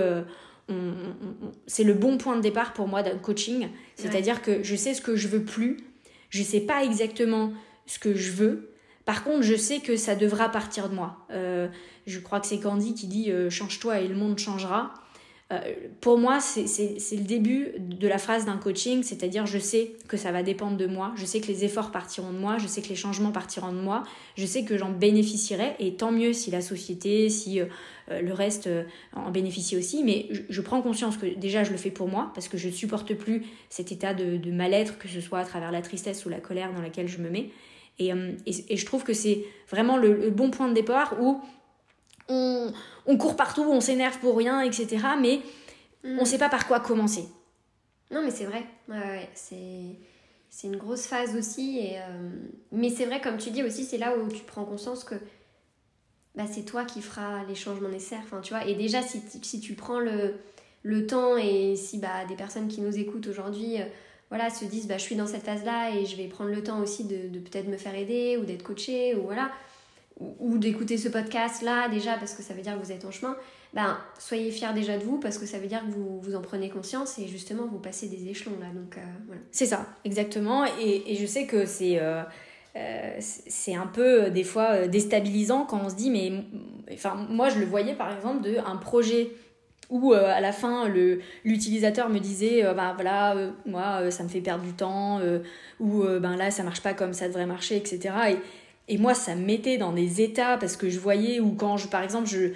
[1.67, 3.69] c'est le bon point de départ pour moi d'un coaching.
[3.95, 5.77] C'est-à-dire que je sais ce que je veux plus,
[6.29, 7.53] je sais pas exactement
[7.85, 8.69] ce que je veux.
[9.05, 11.17] Par contre, je sais que ça devra partir de moi.
[11.31, 11.67] Euh,
[12.07, 14.93] je crois que c'est Candy qui dit euh, change-toi et le monde changera.
[15.53, 16.65] Euh, pour moi, c'est
[17.15, 20.85] le début de la phrase d'un coaching, c'est-à-dire je sais que ça va dépendre de
[20.85, 23.71] moi, je sais que les efforts partiront de moi, je sais que les changements partiront
[23.71, 24.03] de moi,
[24.35, 27.65] je sais que j'en bénéficierai, et tant mieux si la société, si euh,
[28.11, 28.69] euh, le reste
[29.15, 32.47] en bénéficie aussi, mais je, prends conscience que déjà je le fais pour moi, parce
[32.47, 35.81] que je ne supporte plus cet état de, mal-être, que ce soit à travers la
[35.81, 37.49] tristesse ou la colère dans laquelle je me mets.
[37.99, 38.11] Et,
[38.47, 41.39] et, je trouve que c'est vraiment le bon point de départ où
[42.29, 44.97] on, court partout, on s'énerve pour rien, etc.
[45.19, 45.41] Mais
[46.03, 46.25] on ne mm.
[46.25, 47.25] sait pas par quoi commencer.
[48.11, 48.65] Non, mais c'est vrai.
[49.33, 49.97] c'est,
[50.49, 51.79] c'est une grosse phase aussi.
[51.79, 52.29] Et, euh,
[52.71, 55.15] Mais c'est vrai, comme tu dis aussi, c'est là où tu prends conscience que
[56.35, 58.21] bah, c'est toi qui feras les changements nécessaires.
[58.23, 60.35] Enfin, tu vois, et déjà, si, si tu prends le,
[60.83, 63.85] le temps et si bah, des personnes qui nous écoutent aujourd'hui euh,
[64.29, 66.81] voilà, se disent bah, je suis dans cette phase-là et je vais prendre le temps
[66.81, 69.51] aussi de, de peut-être me faire aider ou d'être coachée ou voilà
[70.19, 73.11] ou, d'écouter ce podcast là déjà parce que ça veut dire que vous êtes en
[73.11, 73.35] chemin,
[73.73, 76.41] ben soyez fiers déjà de vous parce que ça veut dire que vous, vous en
[76.41, 78.67] prenez conscience et justement vous passez des échelons là.
[78.67, 79.41] Donc euh, voilà.
[79.51, 80.65] C'est ça, exactement.
[80.79, 81.99] Et, et, je sais que c'est.
[81.99, 82.23] Euh,
[83.19, 86.31] c'est un peu des fois déstabilisant quand on se dit mais
[86.91, 89.29] enfin moi je le voyais par exemple de un projet
[89.91, 90.89] où à la fin
[91.43, 93.35] l'utilisateur me disait bah voilà
[93.67, 95.21] moi ça me fait perdre du temps
[95.79, 98.37] ou ben là ça marche pas comme ça devrait marcher etc et,
[98.87, 101.87] et moi ça me mettait dans des états parce que je voyais ou quand je
[101.87, 102.53] par exemple je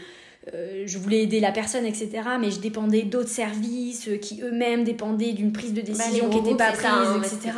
[0.53, 2.09] euh, je voulais aider la personne, etc.
[2.39, 6.37] Mais je dépendais d'autres services euh, qui eux-mêmes dépendaient d'une prise de bah, décision qui
[6.41, 7.51] n'était pas prise, hein, etc.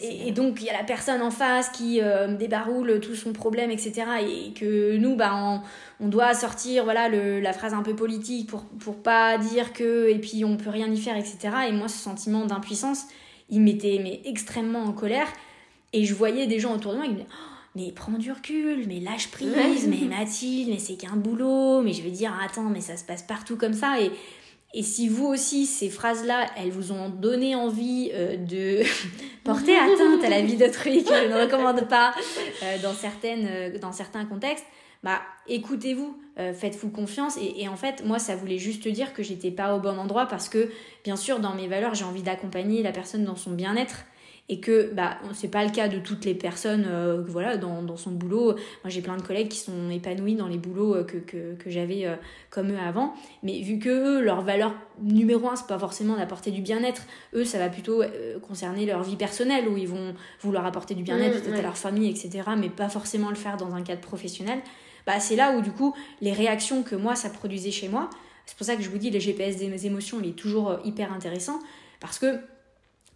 [0.00, 3.70] et, donc il y a la personne en face qui euh, débaroule tout son problème,
[3.72, 4.04] etc.
[4.22, 5.60] Et que nous, bah,
[5.98, 10.08] on, doit sortir voilà, le, la phrase un peu politique pour, pour pas dire que,
[10.08, 11.38] et puis on peut rien y faire, etc.
[11.68, 13.06] Et moi, ce sentiment d'impuissance,
[13.50, 15.26] il m'était extrêmement en colère.
[15.92, 17.28] Et je voyais des gens autour de moi qui me disaient
[17.74, 22.02] mais prends du recul, mais lâche prise, mais Mathilde, mais c'est qu'un boulot, mais je
[22.02, 24.00] vais dire, attends, mais ça se passe partout comme ça.
[24.00, 24.10] Et,
[24.74, 28.82] et si vous aussi, ces phrases-là, elles vous ont donné envie euh, de
[29.44, 32.14] porter atteinte à la vie d'autrui, que je ne recommande pas
[32.62, 34.66] euh, dans, certaines, euh, dans certains contextes,
[35.02, 37.36] bah écoutez-vous, faites-vous confiance.
[37.36, 40.24] Et, et, en fait, moi, ça voulait juste dire que j'étais pas au bon endroit
[40.24, 40.70] parce que,
[41.04, 44.06] bien sûr, dans mes valeurs, j'ai envie d'accompagner la personne dans son bien-être
[44.50, 47.96] et que bah c'est pas le cas de toutes les personnes euh, voilà dans, dans,
[47.96, 48.52] son boulot.
[48.52, 51.70] Moi j'ai plein de collègues qui sont épanouis dans les boulots euh, que, que, que
[51.70, 52.16] j'avais euh,
[52.50, 53.14] comme eux avant.
[53.42, 57.06] Mais vu que eux leur valeur numéro un c'est pas forcément d'apporter du bien-être.
[57.34, 58.02] Eux ça va plutôt
[58.46, 62.10] concerner leur vie personnelle où ils vont vouloir apporter du bien-être mmh, à leur famille
[62.10, 64.58] etc mais pas forcément le faire dans un cadre professionnel.
[65.06, 68.10] Bah c'est là où du coup les réactions que moi ça produisait chez moi
[68.44, 71.12] c'est pour ça que je vous dis le GPS des émotions il est toujours hyper
[71.14, 71.60] intéressant
[71.98, 72.40] parce que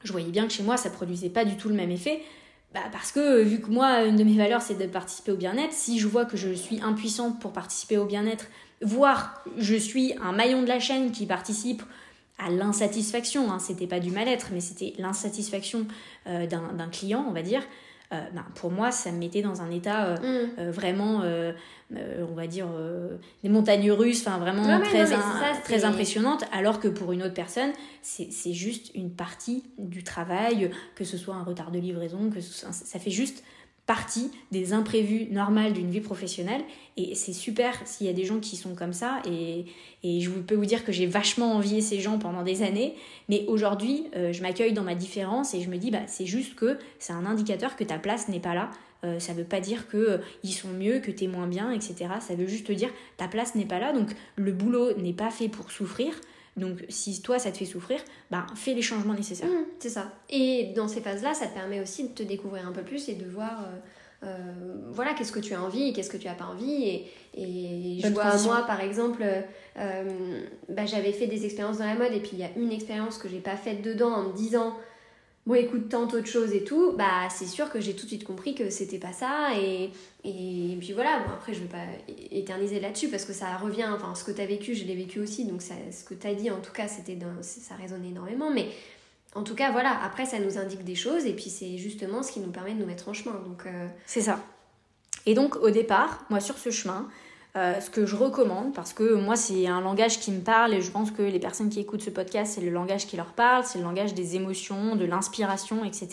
[0.04, 2.22] je voyais bien que chez moi, ça produisait pas du tout le même effet.
[2.74, 5.72] Bah parce que vu que moi, une de mes valeurs, c'est de participer au bien-être,
[5.72, 8.46] si je vois que je suis impuissante pour participer au bien-être,
[8.82, 11.82] voire je suis un maillon de la chaîne qui participe
[12.38, 15.86] à l'insatisfaction, hein, c'était pas du mal-être, mais c'était l'insatisfaction
[16.26, 17.62] euh, d'un client, on va dire,
[18.10, 20.50] ben, pour moi, ça me mettait dans un état euh, mm.
[20.58, 21.22] euh, vraiment,
[21.92, 22.66] on va dire,
[23.42, 25.04] des montagnes russes, enfin vraiment très,
[25.64, 27.70] très impressionnante, alors que pour une autre personne,
[28.02, 32.98] c'est juste une partie du travail, que ce soit un retard de livraison, que ça
[32.98, 33.44] fait juste
[33.88, 36.60] partie des imprévus normales d'une vie professionnelle.
[36.98, 39.22] Et c'est super s'il y a des gens qui sont comme ça.
[39.26, 39.64] Et,
[40.04, 42.94] et je peux vous dire que j'ai vachement envié ces gens pendant des années.
[43.30, 46.54] Mais aujourd'hui, euh, je m'accueille dans ma différence et je me dis, bah, c'est juste
[46.54, 48.70] que c'est un indicateur que ta place n'est pas là.
[49.04, 52.10] Euh, ça veut pas dire que euh, sont mieux, que tu es moins bien, etc.
[52.20, 53.94] Ça veut juste dire ta place n'est pas là.
[53.94, 56.12] Donc le boulot n'est pas fait pour souffrir.
[56.58, 59.48] Donc si toi ça te fait souffrir, bah fais les changements nécessaires.
[59.48, 60.12] Mmh, c'est ça.
[60.28, 63.14] Et dans ces phases-là, ça te permet aussi de te découvrir un peu plus et
[63.14, 64.36] de voir euh, euh,
[64.90, 66.84] voilà qu'est-ce que tu as envie et qu'est-ce que tu as pas envie.
[66.84, 69.24] Et, et je vois moi par exemple,
[69.78, 72.72] euh, bah, j'avais fait des expériences dans la mode et puis il y a une
[72.72, 74.74] expérience que j'ai pas faite dedans en me disant
[75.48, 78.24] bon écoute tant autre chose et tout, bah c'est sûr que j'ai tout de suite
[78.24, 79.90] compris que c'était pas ça et,
[80.22, 81.86] puis voilà, après je vais pas
[82.30, 85.20] éterniser là-dessus parce que ça revient, enfin ce que tu as vécu, je l'ai vécu
[85.20, 88.68] aussi, donc ce que tu as dit en tout cas c'était ça résonne énormément, mais
[89.34, 92.30] en tout cas voilà, après ça nous indique des choses et puis c'est justement ce
[92.30, 93.40] qui nous permet de nous mettre en chemin.
[93.46, 94.44] Donc euh, c'est ça.
[95.24, 97.08] Et donc au départ, moi sur ce chemin,
[97.58, 100.80] euh, ce que je recommande, parce que moi c'est un langage qui me parle et
[100.80, 103.64] je pense que les personnes qui écoutent ce podcast, c'est le langage qui leur parle,
[103.64, 106.08] c'est le langage des émotions, de l'inspiration, etc.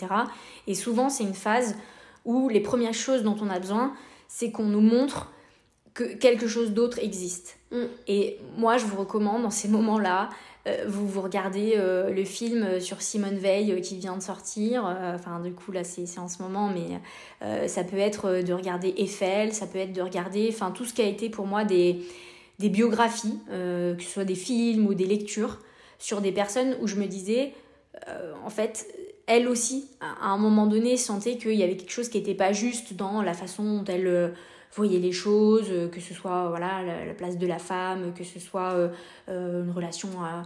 [0.66, 1.76] Et souvent c'est une phase
[2.24, 3.94] où les premières choses dont on a besoin,
[4.26, 5.30] c'est qu'on nous montre
[5.94, 7.58] que quelque chose d'autre existe.
[7.70, 7.84] Mm.
[8.08, 10.30] Et moi je vous recommande dans ces moments-là
[10.86, 14.84] vous, vous regardez euh, le film sur Simone Veil euh, qui vient de sortir.
[15.14, 19.52] Enfin, du coup, là, c'est en ce moment, mais ça peut être de regarder Eiffel,
[19.52, 22.00] ça peut être de regarder enfin, tout ce qui a été pour moi des,
[22.58, 25.58] des biographies, que ce soit des films ou des lectures,
[25.98, 27.52] sur des personnes où je me disais,
[28.44, 28.86] en fait,
[29.26, 32.52] elle aussi, à un moment donné, sentait qu'il y avait quelque chose qui n'était pas
[32.52, 34.34] juste dans la façon dont elle
[34.76, 38.74] voyait les choses, que ce soit voilà, la, place de la femme, que ce soit
[39.28, 40.42] une relation à,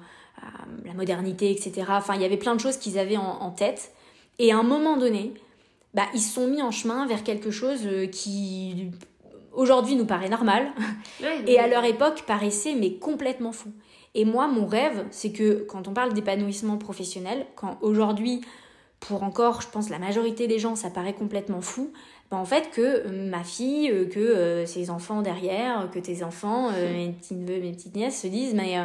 [0.85, 1.87] la modernité, etc.
[1.91, 3.93] Enfin, il y avait plein de choses qu'ils avaient en, tête.
[4.39, 5.35] Et à un moment donné,
[5.95, 8.91] bah, ils se sont mis en chemin vers quelque chose euh, qui
[9.53, 10.69] aujourd'hui nous paraît normal
[11.47, 13.73] et à leur époque paraissait mais complètement fou.
[14.15, 18.41] Et moi, mon rêve, c'est que quand on parle d'épanouissement professionnel, quand aujourd'hui,
[18.99, 21.93] pour encore, je pense, la majorité des gens, ça paraît complètement fou,
[22.31, 26.71] bah, en fait, que euh, ma fille, euh, que ses enfants derrière, que tes enfants,
[26.95, 28.77] mes petits neveux, mes petites nièces se disent, mais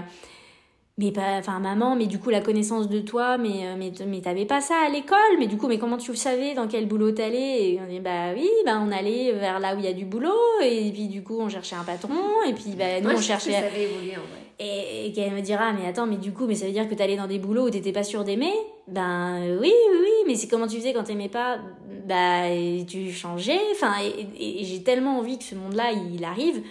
[0.97, 4.21] mais pas enfin maman mais du coup la connaissance de toi mais euh, mais mais
[4.21, 7.11] t'avais pas ça à l'école mais du coup mais comment tu savais dans quel boulot
[7.11, 9.93] t'allais et on dit bah oui bah on allait vers là où il y a
[9.93, 10.31] du boulot
[10.63, 12.13] et puis du coup on cherchait un patron
[12.47, 14.39] et puis bah nous on cherchait ça avait évolué en vrai.
[14.59, 16.95] et, et qu'elle me dira mais attends mais du coup mais ça veut dire que
[16.95, 18.53] t'allais dans des boulots où t'étais pas sûr d'aimer?
[18.87, 21.57] Ben euh, oui oui oui mais c'est comment tu faisais quand t'aimais pas?
[22.07, 22.43] Bah
[22.87, 23.59] tu changeais?
[23.73, 26.61] Enfin et, et- et j'ai tellement envie que ce monde là il arrive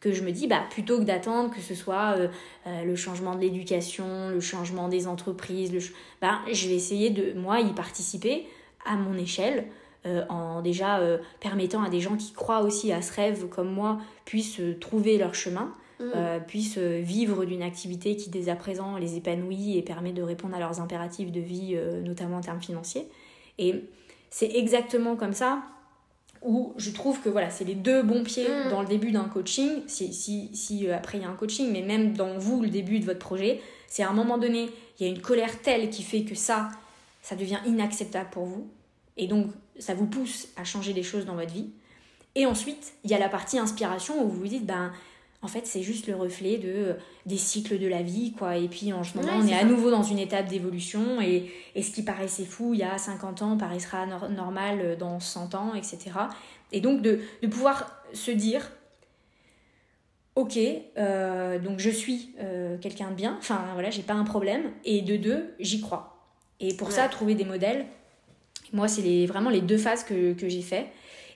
[0.00, 2.28] que je me dis bah plutôt que d'attendre que ce soit euh,
[2.66, 7.10] euh, le changement de l'éducation, le changement des entreprises, le ch- bah, je vais essayer
[7.10, 8.46] de moi y participer
[8.86, 9.66] à mon échelle
[10.06, 11.00] euh, en déjà
[11.40, 15.34] permettant à des gens qui croient aussi à ce rêve comme moi puissent trouver leur
[15.34, 16.12] chemin, Mm.
[16.16, 20.56] euh, puissent vivre d'une activité qui dès à présent les épanouit et permet de répondre
[20.56, 23.06] à leurs impératifs de vie, notamment en termes financiers.
[23.58, 23.84] Et
[24.30, 25.60] c'est exactement comme ça
[26.42, 28.70] où je trouve que voilà, c'est les deux bons pieds Mm.
[28.70, 29.82] dans le début d'un coaching.
[29.86, 32.68] Si, si, si euh, après il y a un coaching, mais même dans vous, le
[32.68, 35.90] début de votre projet, c'est à un moment donné, il y a une colère telle
[35.90, 36.68] qui fait que ça,
[37.22, 38.66] ça devient inacceptable pour vous.
[39.16, 39.48] Et donc,
[39.78, 41.68] ça vous pousse à changer des choses dans votre vie.
[42.34, 44.92] Et ensuite, il y a la partie inspiration où vous vous dites, ben,
[45.42, 46.92] en fait, c'est juste le reflet de, euh,
[47.24, 48.56] des cycles de la vie, quoi.
[48.58, 51.20] Et puis, en ce moment, Ouais, on est à nouveau dans une étape d'évolution.
[51.20, 54.96] Et, et ce qui paraissait fou il y a 50 ans paraîtra nor- normal euh,
[54.96, 55.98] dans 100 ans, etc.
[56.72, 58.70] Et donc, de, de pouvoir se dire,
[60.36, 60.58] ok,
[60.98, 64.70] euh, donc je suis euh, quelqu'un de bien, enfin, voilà, j'ai pas un problème.
[64.84, 66.16] Et de deux, j'y crois.
[66.60, 67.86] Et pour ça, trouver des modèles,
[68.72, 70.86] moi, c'est les, vraiment les deux phases que, que j'ai fait.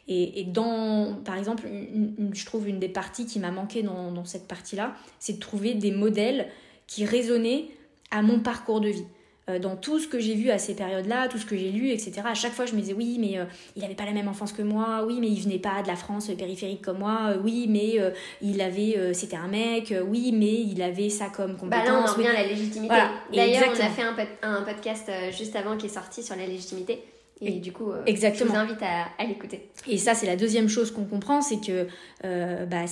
[0.08, 3.82] Et, et dans, par exemple, une- une- je trouve une des parties qui m'a manqué
[3.82, 6.48] dans, dans cette partie-là, c'est de trouver des modèles
[6.86, 7.66] qui résonnaient
[8.10, 9.04] à mon parcours de vie.
[9.50, 11.90] Euh, dans tout ce que j'ai vu à ces périodes-là, tout ce que j'ai lu,
[11.90, 12.22] etc.
[12.24, 13.44] À chaque fois, je me disais oui, mais euh,
[13.76, 15.04] il n'avait pas la même enfance que moi.
[15.06, 17.32] Oui, mais il venait pas de la France périphérique comme moi.
[17.32, 18.08] euh, oui, mais euh,
[18.40, 19.92] il avait, c'était un mec.
[20.08, 21.86] oui, mais il avait ça comme Bah compétence.
[21.88, 22.24] là, on en oui.
[22.26, 22.86] revient à la légitimité.
[22.94, 26.36] Voilà, D'ailleurs, on a fait un, pod- un podcast juste avant qui est sorti sur
[26.36, 27.02] la légitimité.
[27.40, 28.54] Et Et- du coup, euh, exactement.
[28.54, 29.68] je vous invite à, à l'écouter.
[29.88, 31.86] Et ça, c'est la deuxième chose qu'on comprend, c'est que
[32.24, 32.84] euh, bah,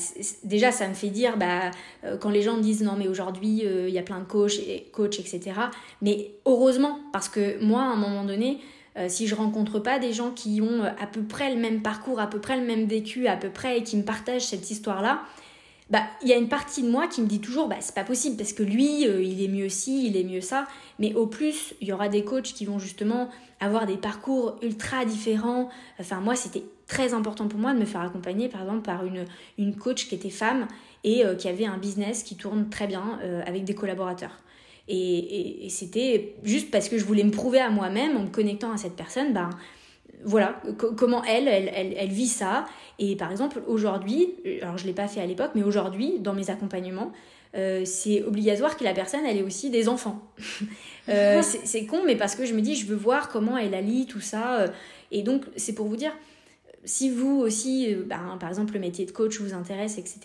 [0.45, 1.71] déjà, ça me fait dire, bah,
[2.05, 4.25] euh, quand les gens me disent non, mais aujourd'hui, euh, il y a plein de
[4.25, 5.53] coachs, et, coachs, etc.
[6.03, 8.59] Mais heureusement, parce que moi, à un moment donné,
[9.09, 12.27] si je rencontre pas des gens qui ont à peu près le même parcours, à
[12.29, 15.23] peu près le même vécu, à peu près, et qui me partagent cette histoire-là,
[15.93, 18.03] bah, il y a une partie de moi qui me dit toujours, bah, c'est pas
[18.03, 20.67] possible parce que lui, euh, il est mieux ci, il est mieux ça.
[20.99, 23.29] Mais au plus, il y aura des coachs qui vont justement
[23.61, 25.69] avoir des parcours ultra différents.
[26.01, 29.27] Enfin, moi, c'était très important pour moi de me faire accompagner, par exemple, par une,
[29.59, 30.67] une coach qui était femme
[31.05, 34.39] et euh, qui avait un business qui tourne très bien euh, avec des collaborateurs.
[34.89, 38.79] Et, c'était juste parce que je voulais me prouver à moi-même en me connectant à
[38.79, 39.51] cette personne, ben
[40.25, 42.67] voilà, co- comment elle, elle, elle, elle vit ça.
[42.99, 46.35] Et par exemple, aujourd'hui, alors je ne l'ai pas fait à l'époque, mais aujourd'hui, dans
[46.35, 47.13] mes accompagnements,
[47.55, 50.23] euh, c'est obligatoire que la personne, elle ait aussi des enfants.
[51.09, 54.07] Euh, c'est con, mais parce que je me dis, je veux voir comment elle allie
[54.07, 54.61] tout ça.
[54.61, 54.69] euh,
[55.11, 56.13] Et donc, c'est pour vous dire,
[56.85, 60.21] si vous aussi, euh, ben, par exemple, le métier de coach vous intéresse, etc.,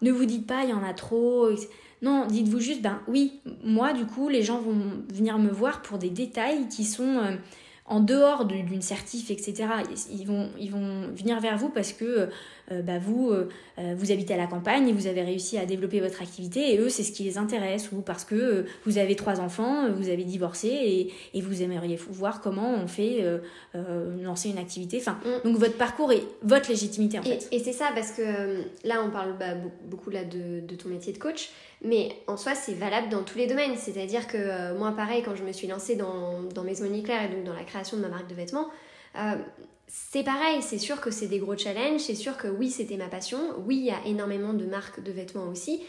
[0.00, 1.48] ne vous dites pas, il y en a trop.
[2.02, 4.76] Non, dites-vous juste, ben oui, moi, du coup, les gens vont
[5.12, 7.34] venir me voir pour des détails qui sont euh,
[7.84, 9.66] en dehors de- d'une certif, etc.
[10.10, 12.26] Ils vont, ils vont venir vers vous parce que euh,
[12.70, 13.48] bah, vous, euh,
[13.78, 16.78] euh, vous habitez à la campagne et vous avez réussi à développer votre activité et
[16.78, 17.90] eux, c'est ce qui les intéresse.
[17.92, 21.62] Ou parce que euh, vous avez trois enfants, euh, vous avez divorcé et, et vous
[21.62, 23.38] aimeriez voir comment on fait euh,
[23.74, 24.98] euh, lancer une activité.
[25.00, 25.48] Enfin, Mm.
[25.48, 27.48] donc votre parcours et votre légitimité en Et, fait.
[27.52, 30.74] et c'est ça parce que euh, là on parle bah, be- beaucoup là de, de
[30.76, 31.50] ton métier de coach,
[31.84, 33.76] mais en soi c'est valable dans tous les domaines.
[33.76, 37.34] C'est-à-dire que euh, moi pareil quand je me suis lancée dans, dans Maison Claire et
[37.34, 38.68] donc dans la création de ma marque de vêtements,
[39.16, 39.34] euh,
[39.94, 43.08] c'est pareil, c'est sûr que c'est des gros challenges, c'est sûr que oui c'était ma
[43.08, 45.82] passion, oui il y a énormément de marques de vêtements aussi,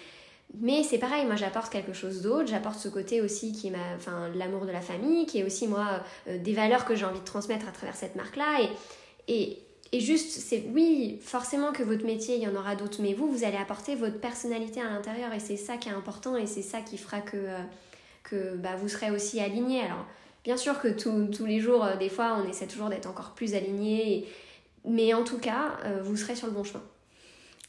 [0.60, 3.96] mais c'est pareil, moi j'apporte quelque chose d'autre, j'apporte ce côté aussi qui est ma,
[3.96, 7.22] enfin, l'amour de la famille, qui est aussi moi euh, des valeurs que j'ai envie
[7.22, 8.60] de transmettre à travers cette marque-là.
[8.62, 9.60] Et, et,
[9.94, 13.32] et juste, c'est oui, forcément que votre métier, il y en aura d'autres, mais vous,
[13.32, 16.62] vous allez apporter votre personnalité à l'intérieur et c'est ça qui est important et c'est
[16.62, 17.60] ça qui fera que, euh,
[18.24, 19.80] que bah, vous serez aussi aligné.
[19.80, 20.06] Alors,
[20.44, 23.56] bien sûr que tous- les jours, euh, des fois, on essaie toujours d'être encore plus
[23.56, 24.28] aligné, et-
[24.86, 26.84] mais en tout cas, euh, vous serez sur le bon chemin.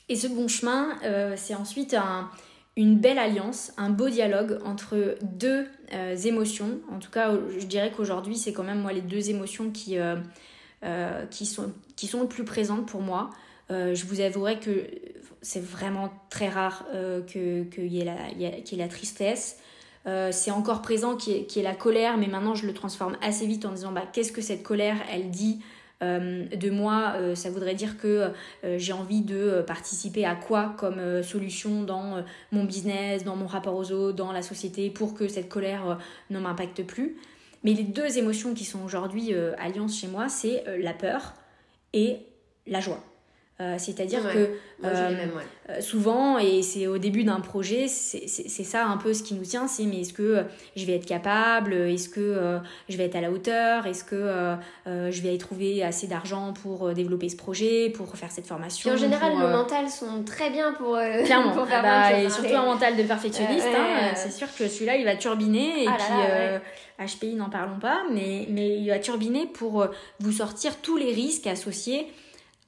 [0.08, 2.28] Et ce bon chemin, euh, c'est ensuite un-
[2.76, 5.66] une belle alliance, un beau dialogue entre deux
[6.24, 6.80] émotions.
[6.90, 9.96] En tout cas, je dirais qu'aujourd'hui, c'est quand même moi les deux émotions qui,
[11.44, 11.72] sont,
[12.20, 13.30] le plus présentes pour moi.
[13.70, 14.88] Je vous avouerai que
[15.40, 16.84] c'est vraiment très rare
[17.28, 19.58] qu'il y ait la tristesse.
[20.07, 23.64] Euh, c'est encore présent y ait la colère, mais maintenant je le transforme assez vite
[23.64, 25.61] en disant bah, qu'est-ce que cette colère elle dit
[26.03, 28.31] de moi, ça voudrait dire que
[28.62, 33.90] j'ai envie de participer à quoi comme solution dans mon business, dans mon rapport aux
[33.90, 37.17] autres, dans la société, pour que cette colère ne m'impacte plus.
[37.62, 41.33] Mais les deux émotions qui sont aujourd'hui alliance chez moi, c'est la peur
[41.95, 42.19] et
[42.67, 43.03] la joie.
[43.61, 44.51] Euh, c'est-à-dire que
[44.85, 45.27] euh,
[45.69, 49.45] euh, souvent, et c'est au début d'un projet, c'est ça un peu ce qui nous
[49.45, 50.43] tient, c'est mais est-ce que
[50.75, 55.23] je vais être capable, est-ce que je vais être à la hauteur, est-ce que je
[55.23, 58.90] vais y trouver assez d'argent pour développer ce projet, pour faire cette formation.
[58.90, 61.53] en général, nos mentales sont très bien pour, Clairement.
[61.53, 64.97] pour faire ah bah, Et surtout un mental de perfectionniste, hein, c'est sûr que celui-là,
[64.97, 66.61] il va turbiner, et ah
[66.99, 69.87] puis HPI, n'en parlons pas, mais, mais il va turbiner pour
[70.19, 72.09] vous sortir tous les risques associés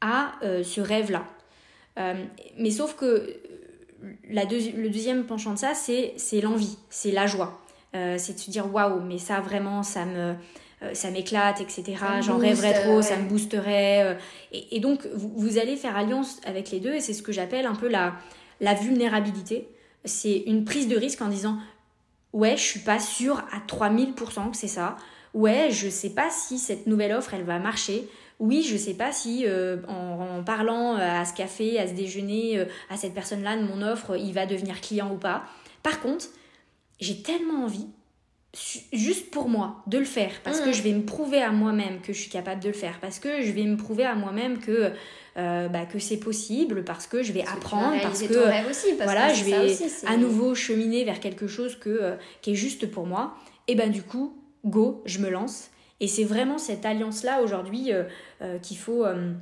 [0.01, 1.25] à euh, ce rêve-là.
[1.99, 2.25] Euh,
[2.59, 7.61] mais sauf que euh, la le deuxième penchant de ça, c'est l'envie, c'est la joie.
[7.93, 10.35] c'est de se dire waouh, mais ça vraiment, ça me
[10.93, 11.97] ça m'éclate, etc.
[12.21, 14.19] J'en rêverais trop, ça me boosterait.
[14.53, 17.65] Et, donc, vous, vous, allez faire alliance avec les deux, et c'est ce que j'appelle
[17.65, 18.15] un peu la,
[18.61, 19.69] la vulnérabilité.
[20.05, 21.57] C'est une prise de risque en disant
[22.35, 24.97] Ouais, je suis pas sûre à 3000% que c'est ça.
[25.33, 28.07] Ouais, je sais pas si cette nouvelle offre, elle va marcher
[28.39, 32.59] oui, je sais pas si euh, en, parlant euh, à ce café, à ce déjeuner,
[32.59, 35.45] euh, à cette personne-là de mon offre, il va devenir client ou pas.
[35.83, 36.27] Par contre,
[37.01, 37.87] j'ai tellement envie,
[38.93, 40.75] juste pour moi, de le faire, parce que mmh.
[40.75, 43.43] je vais me prouver à moi-même que je suis capable de le faire, parce que
[43.43, 44.93] je vais me prouver à moi-même que
[45.37, 49.77] bah, que c'est possible, parce que je vais apprendre, parce que aussi, voilà, je vais
[50.07, 53.35] à nouveau cheminer vers quelque chose que, qui est juste pour moi.
[53.69, 55.71] Et ben du coup, go, je me lance.
[56.01, 58.05] Et c'est vraiment cette alliance-là aujourd'hui euh,
[58.43, 59.33] euh, qu'il faut, euh,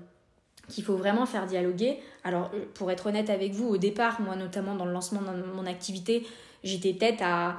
[0.68, 1.98] qu'il faut vraiment faire dialoguer.
[2.22, 5.66] Alors, pour être honnête avec vous, au départ, moi notamment dans le lancement de mon
[5.66, 6.26] activité,
[6.62, 7.56] j'étais peut-être à,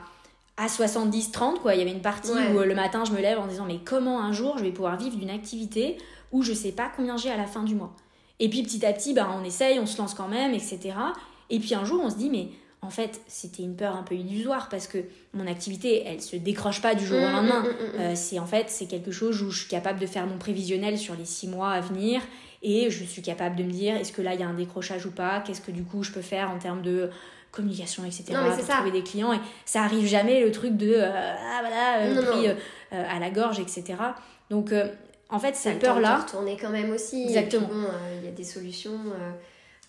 [0.57, 1.59] à 70-30.
[1.59, 1.75] Quoi.
[1.75, 4.21] Il y avait une partie où le matin, je me lève en disant Mais comment
[4.21, 5.97] un jour je vais pouvoir vivre d'une activité
[6.31, 7.93] où je sais pas combien j'ai à la fin du mois?
[8.39, 10.93] Et puis petit à petit, ben, on essaye, on se lance quand même, etc.
[11.49, 12.49] Et puis un jour, on se dit Mais
[12.81, 14.99] en fait, c'était une peur un peu illusoire parce que
[15.33, 17.61] mon activité, elle se décroche pas du jour au mmh, lendemain.
[17.61, 20.27] Mmh, mmh, euh, c'est en fait, c'est quelque chose où je suis capable de faire
[20.27, 22.21] mon prévisionnel sur les six mois à venir
[22.61, 25.05] et je suis capable de me dire est-ce que là il y a un décrochage
[25.05, 25.41] ou pas?
[25.41, 27.09] Qu'est-ce que du coup je peux faire en termes de
[27.51, 28.25] communication, etc.
[28.57, 29.33] pour trouver des clients?
[29.33, 32.47] Et ça arrive jamais le truc de euh, ah voilà euh, prix
[32.91, 33.95] à la gorge, etc.
[34.49, 34.73] Donc
[35.29, 36.17] en fait, cette peur là.
[36.19, 37.23] Retourner quand même aussi.
[37.23, 37.69] Exactement.
[38.19, 38.99] Il y a des solutions.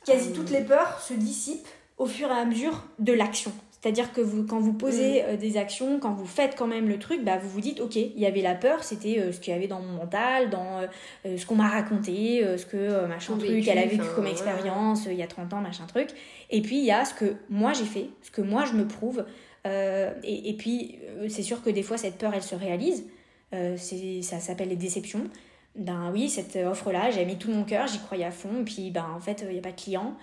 [0.07, 1.67] Quasi toutes les peurs se dissipent
[1.99, 3.53] au fur et à mesure de l'action.
[3.87, 5.27] C'est-à-dire que vous, quand vous posez mm.
[5.27, 7.95] euh, des actions, quand vous faites quand même le truc, bah, vous vous dites, ok,
[7.95, 10.81] il y avait la peur, c'était euh, ce qu'il y avait dans mon mental, dans
[11.25, 15.15] euh, ce qu'on m'a raconté, ce que machin truc, elle a vécu comme expérience il
[15.15, 16.09] y a 30 ans, machin truc.
[16.51, 18.87] Et puis il y a ce que moi j'ai fait, ce que moi je me
[18.89, 19.25] prouve.
[19.65, 23.05] Et, et, puis c'est sûr que des fois cette peur elle se réalise.
[23.53, 25.25] ça s'appelle les déceptions.
[25.75, 28.91] Ben oui, cette offre-là, j'ai mis tout mon cœur, j'y croyais à fond, et puis
[28.91, 30.17] ben en fait il n'y a pas de client.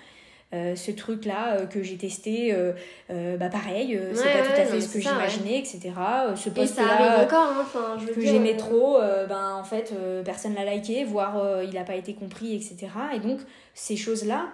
[0.53, 4.65] Euh, ce truc là euh, que j'ai testé euh, bah pareil c'est pas tout à
[4.65, 5.91] fait ce que j'imaginais etc
[6.35, 11.73] ce post là hein, que j'aimais trop ben en fait personne l'a liké voire il
[11.73, 13.39] n'a pas été compris etc et donc
[13.73, 14.49] ces choses là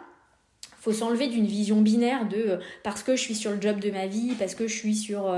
[0.80, 4.08] faut s'enlever d'une vision binaire de parce que je suis sur le job de ma
[4.08, 5.30] vie, parce que je suis sur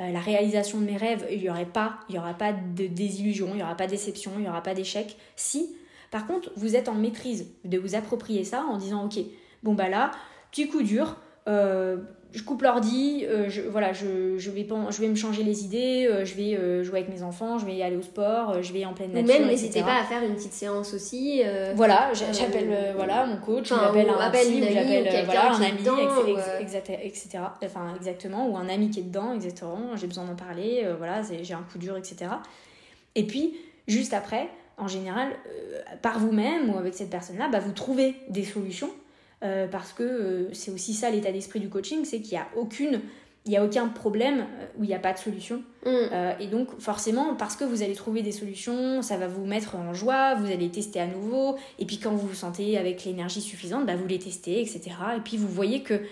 [0.00, 3.50] la réalisation de mes rêves, il n'y aurait pas, il y aura pas de désillusion,
[3.54, 5.16] il y aura pas de déception, il y aura pas d'échec.
[5.36, 5.76] Si,
[6.10, 9.20] par contre, vous êtes en maîtrise de vous approprier ça en disant ok,
[9.62, 10.10] Bon bah là,
[10.50, 11.16] petit coup dur,
[11.48, 11.96] euh,
[12.32, 16.06] je coupe l'ordi, euh, je, voilà, je, je, vais, je vais me changer les idées,
[16.06, 18.92] euh, je vais jouer avec mes enfants, je vais aller au sport, je vais en
[18.92, 19.34] pleine nature.
[19.34, 21.42] Ou même n'hésitez pas à faire une petite séance aussi.
[21.74, 25.78] voilà, j'appelle voilà, mon coach, j'appelle un psy, j'appelle voilà, un ami,
[27.02, 27.38] etc.
[27.64, 31.54] Enfin, exactement, ou un ami qui est dedans, exactement, j'ai besoin d'en parler, voilà, j'ai
[31.54, 32.30] un coup dur, etc.
[33.14, 35.30] Et puis, juste après, en général,
[36.02, 38.90] par vous-même ou avec cette personne-là, bah, vous trouvez des solutions
[39.44, 42.48] euh, parce que euh, c'est aussi ça l'état d'esprit du coaching, c'est qu'il n'y a
[42.56, 43.00] aucune
[43.46, 45.62] il n'y a aucun problème euh, où il n'y a pas de solution.
[45.86, 45.90] Mm.
[46.40, 49.94] et donc, forcément, parce que vous allez trouver des solutions, ça va vous mettre en
[49.94, 51.56] joie, vous allez tester à nouveau.
[51.78, 54.90] Et puis, quand vous vous sentez avec l'énergie suffisante, bah, vous les testez, etc.
[55.16, 56.02] Et puis, vous voyez que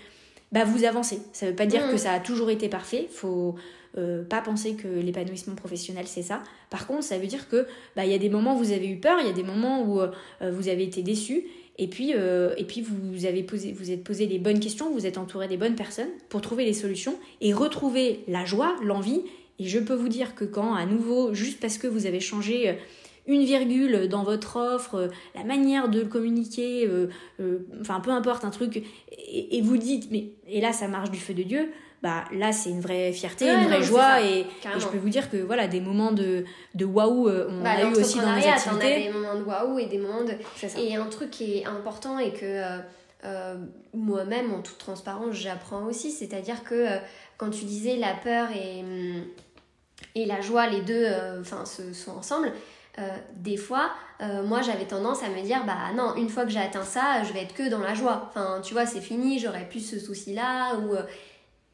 [0.50, 1.20] bah, vous avancez.
[1.34, 1.90] Ça ne veut pas dire mm.
[1.90, 3.08] que ça a toujours été parfait.
[3.10, 3.56] faut
[4.30, 6.42] pas penser que l'épanouissement professionnel, c'est ça.
[6.68, 8.88] Par contre, ça veut dire que bah, il y a des moments où vous avez
[8.88, 10.00] eu peur, il y a des moments où
[10.40, 11.44] vous avez été déçu.
[11.78, 15.06] Et puis, euh, et puis vous avez posé, vous êtes posé les bonnes questions, vous
[15.06, 19.22] êtes entouré des bonnes personnes pour trouver les solutions et retrouver la joie, l'envie.
[19.58, 22.70] Et je peux vous dire que quand, à nouveau, juste parce que vous avez changé
[22.70, 22.72] euh,
[23.26, 26.88] une virgule dans votre offre, la manière de communiquer,
[27.80, 31.34] enfin peu importe un truc, et, vous dites mais et là ça marche du feu
[31.34, 31.72] de Dieu,
[32.02, 34.46] bah là c'est une vraie fierté, une vraie joie et,
[34.78, 36.44] je peux vous dire que voilà des moments de
[36.74, 39.04] de waouh on bah, a eu aussi dans les activités.
[39.04, 40.34] Des moments de waouh et des moments de
[40.78, 42.80] et un truc qui est important et que
[43.26, 43.56] euh,
[43.94, 46.12] moi-même, en toute transparence, j'apprends aussi.
[46.12, 46.98] C'est-à-dire que euh,
[47.38, 49.24] quand tu disais la peur et, hum,
[50.14, 52.52] et la joie, les deux euh, enfin sont ensemble,
[53.34, 53.90] des fois,
[54.20, 57.32] moi j'avais tendance à me dire bah non, une fois que j'ai atteint ça, je
[57.34, 58.30] vais être que dans la joie.
[58.30, 60.76] Enfin, tu vois, c'est fini, j'aurais plus ce souci-là.
[60.76, 60.94] Ou,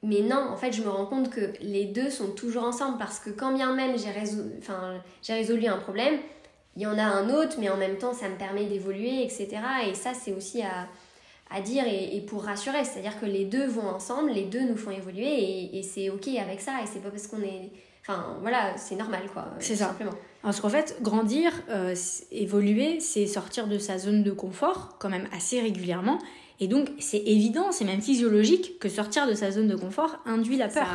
[0.03, 3.21] mais non, en fait, je me rends compte que les deux sont toujours ensemble parce
[3.21, 4.51] que quand bien même j'ai résolu,
[5.29, 6.19] résolu un problème,
[6.77, 9.49] il y en a un autre, mais en même temps, ça me permet d'évoluer, etc.
[9.89, 10.89] Et ça, c'est aussi à
[11.55, 12.85] à dire et, pour rassurer.
[12.85, 16.61] C'est-à-dire que les deux vont ensemble, les deux nous font évoluer et, c'est ok avec
[16.61, 17.71] ça et c'est pas parce qu'on est.
[18.01, 19.47] Enfin voilà, c'est normal quoi.
[19.61, 19.89] C'est ça.
[19.89, 20.15] Simplement.
[20.43, 21.95] Parce qu'en fait, grandir, euh,
[22.33, 26.19] évoluer, c'est sortir de sa zone de confort quand même assez régulièrement.
[26.63, 30.57] Et donc, c'est évident, c'est même physiologique que sortir de sa zone de confort induit
[30.57, 30.87] la peur.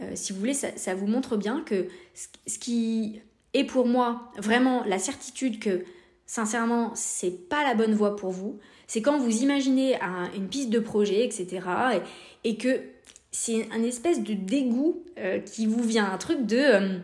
[0.00, 3.20] Euh, si vous voulez, ça, ça, vous montre bien que ce qui
[3.54, 5.84] est pour moi vraiment la certitude que,
[6.26, 9.96] sincèrement, c'est pas la bonne voie pour vous, c'est quand vous imaginez
[10.34, 11.60] une piste de projet, etc.
[12.42, 12.80] Et, que
[13.30, 16.56] c'est un espèce de dégoût euh, qui vous vient, un truc de...
[16.58, 16.98] Euh,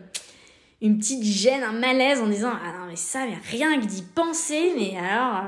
[0.81, 4.01] une petite gêne, un malaise en disant ah non mais ça mais rien que d'y
[4.01, 5.43] penser mais alors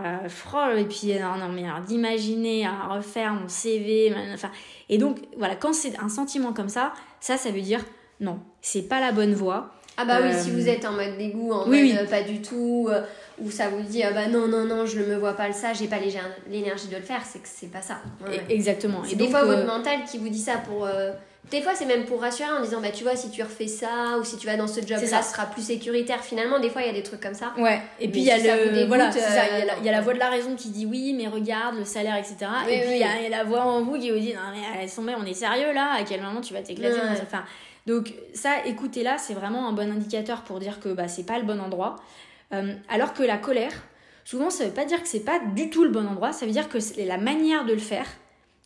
[0.55, 4.51] euh, et puis non, non mais alors d'imaginer à refaire mon CV enfin.
[4.89, 7.83] Et donc voilà quand c'est un sentiment comme ça ça ça veut dire
[8.19, 9.71] non c'est pas la bonne voie.
[9.97, 12.89] Ah bah oui si vous êtes en mode dégoût en mode pas du tout
[13.39, 15.53] où ça vous dit ah bah non non non je ne me vois pas le
[15.53, 15.97] ça j'ai pas
[16.49, 17.99] l'énergie de le faire c'est que c'est pas ça.
[18.49, 19.03] Exactement.
[19.03, 21.11] Et des fois votre euh, mental qui vous dit ça pour euh,
[21.49, 24.17] des fois c'est même pour rassurer en disant bah tu vois si tu refais ça
[24.19, 26.23] ou si tu vas dans ce job ce sera plus sécuritaire.
[26.23, 27.53] Finalement des fois il y a des trucs comme ça.
[27.57, 27.81] Ouais.
[27.99, 29.11] Et puis il y a le voilà
[29.79, 32.15] il y, a la voix de la raison qui dit oui mais regarde le salaire
[32.15, 32.37] etc
[32.69, 34.89] et puis il y, a la voix en vous qui vous dit non mais elles
[34.89, 35.93] sont on est sérieux là.
[35.97, 37.43] À quel moment tu vas t'éclater enfin
[37.85, 41.39] donc ça écoutez là c'est vraiment un bon indicateur pour dire que bah c'est pas
[41.39, 41.95] le bon endroit.
[42.53, 43.73] Euh, alors que la colère,
[44.23, 46.51] souvent ça veut pas dire que c'est pas du tout le bon endroit, ça veut
[46.51, 48.05] dire que c'est la manière de le faire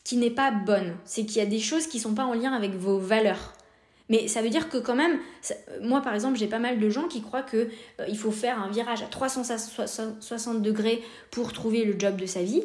[0.03, 0.95] qui n'est pas bonne.
[1.05, 3.53] C'est qu'il y a des choses qui sont pas en lien avec vos valeurs.
[4.09, 5.19] Mais ça veut dire que quand même,
[5.81, 8.61] moi par exemple, j'ai pas mal de gens qui croient que euh, il faut faire
[8.61, 12.63] un virage à 360 degrés pour trouver le job de sa vie.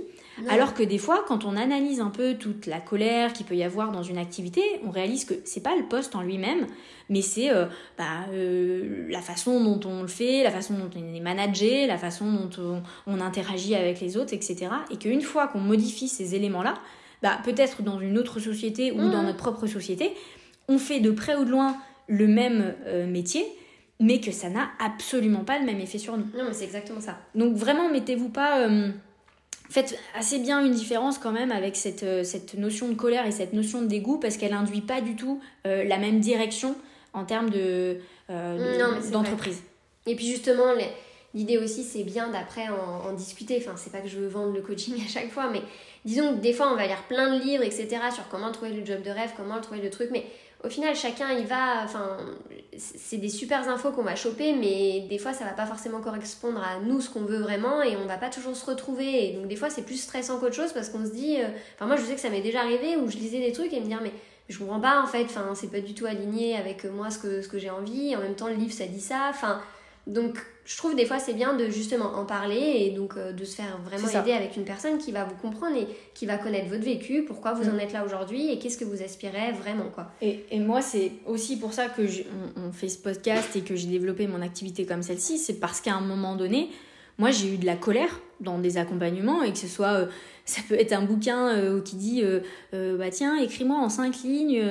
[0.48, 3.62] Alors que des fois, quand on analyse un peu toute la colère qu'il peut y
[3.62, 6.66] avoir dans une activité, on réalise que c'est pas le poste en lui-même,
[7.08, 7.66] mais c'est euh,
[7.96, 11.96] bah, euh, la façon dont on le fait, la façon dont on est managé, la
[11.96, 14.68] façon dont on, interagit avec les autres, etc.
[14.90, 16.74] Et qu'une fois qu'on modifie ces éléments-là,
[17.22, 19.26] bah, peut-être dans une autre société ou dans mmh.
[19.26, 20.12] notre propre société,
[20.68, 21.76] on fait de près ou de loin
[22.08, 23.44] le même euh, métier,
[24.00, 26.26] mais que ça n'a absolument pas le même effet sur nous.
[26.36, 27.18] Non, mais c'est exactement ça.
[27.34, 28.68] Donc vraiment, mettez-vous pas
[29.68, 33.32] faites assez bien une différence quand même avec cette, euh, cette notion de colère et
[33.32, 36.76] cette notion de dégoût parce qu'elle induit pas du tout euh, la même direction
[37.12, 37.98] en termes de,
[38.30, 39.62] euh, d'entreprise.
[40.06, 40.66] Et puis justement,
[41.34, 43.56] l'idée aussi, c'est bien d'après en, en, discuter.
[43.58, 45.62] Enfin, c'est pas que je veux vendre le coaching à chaque fois, mais
[46.06, 48.86] disons que des fois, on va lire plein de livres, etc., sur comment trouver le
[48.86, 50.24] job de rêve, comment trouver le truc, mais
[50.64, 51.82] au final, chacun il va.
[51.84, 52.16] Enfin,
[52.76, 56.60] c'est des super infos qu'on va choper, mais des fois, ça va pas forcément correspondre
[56.60, 59.28] à nous ce qu'on veut vraiment et on va pas toujours se retrouver.
[59.28, 61.36] Et donc, des fois, c'est plus stressant qu'autre chose parce qu'on se dit.
[61.40, 63.72] Euh, enfin, moi, je sais que ça m'est déjà arrivé où je lisais des trucs
[63.72, 64.12] et me dire, mais
[64.48, 67.42] je comprends pas en fait, enfin, c'est pas du tout aligné avec moi ce que,
[67.42, 68.14] ce que j'ai envie.
[68.16, 69.26] En même temps, le livre ça dit ça.
[69.30, 69.60] Enfin,
[70.06, 73.44] donc je trouve des fois c'est bien de justement en parler et donc euh, de
[73.44, 76.68] se faire vraiment aider avec une personne qui va vous comprendre et qui va connaître
[76.68, 77.80] votre vécu, pourquoi vous en mm.
[77.80, 80.10] êtes là aujourd'hui et qu'est-ce que vous aspirez vraiment quoi.
[80.22, 82.02] Et, et moi c'est aussi pour ça que
[82.56, 85.94] on, fait ce podcast et que j'ai développé mon activité comme celle-ci, c'est parce qu'à
[85.94, 86.70] un moment donné,
[87.18, 90.06] moi j'ai eu de la colère dans des accompagnements et que ce soit euh,
[90.46, 92.38] ça peut être un bouquin euh, qui dit euh,
[92.72, 94.62] euh, bah tiens écris-moi en cinq lignes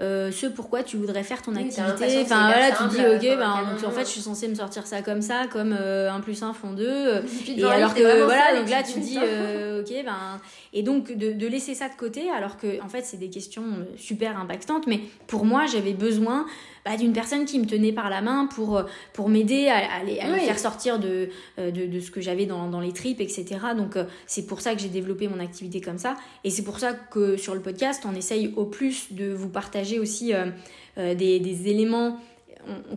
[0.00, 1.82] ce pourquoi tu voudrais faire ton activité.
[2.22, 5.02] enfin voilà tu dis ok ben donc en fait je suis censée me sortir ça
[5.02, 8.98] comme ça comme un plus un font deux et alors que voilà donc là tu
[8.98, 10.40] dis ok ben
[10.72, 13.64] et donc de, de, laisser ça de côté alors que en fait c'est des questions
[13.96, 16.46] super impactantes mais pour moi j'avais besoin
[16.84, 20.30] bah, d'une personne qui me tenait par la main pour, pour m'aider à, à, à
[20.30, 21.28] me faire sortir de,
[21.58, 23.44] de, de ce que j'avais dans, dans les tripes, etc.
[23.76, 26.16] Donc c'est pour ça que j'ai développé mon activité comme ça.
[26.44, 29.98] Et c'est pour ça que sur le podcast, on essaye au plus de vous partager
[29.98, 30.46] aussi euh,
[30.98, 32.18] euh, des, éléments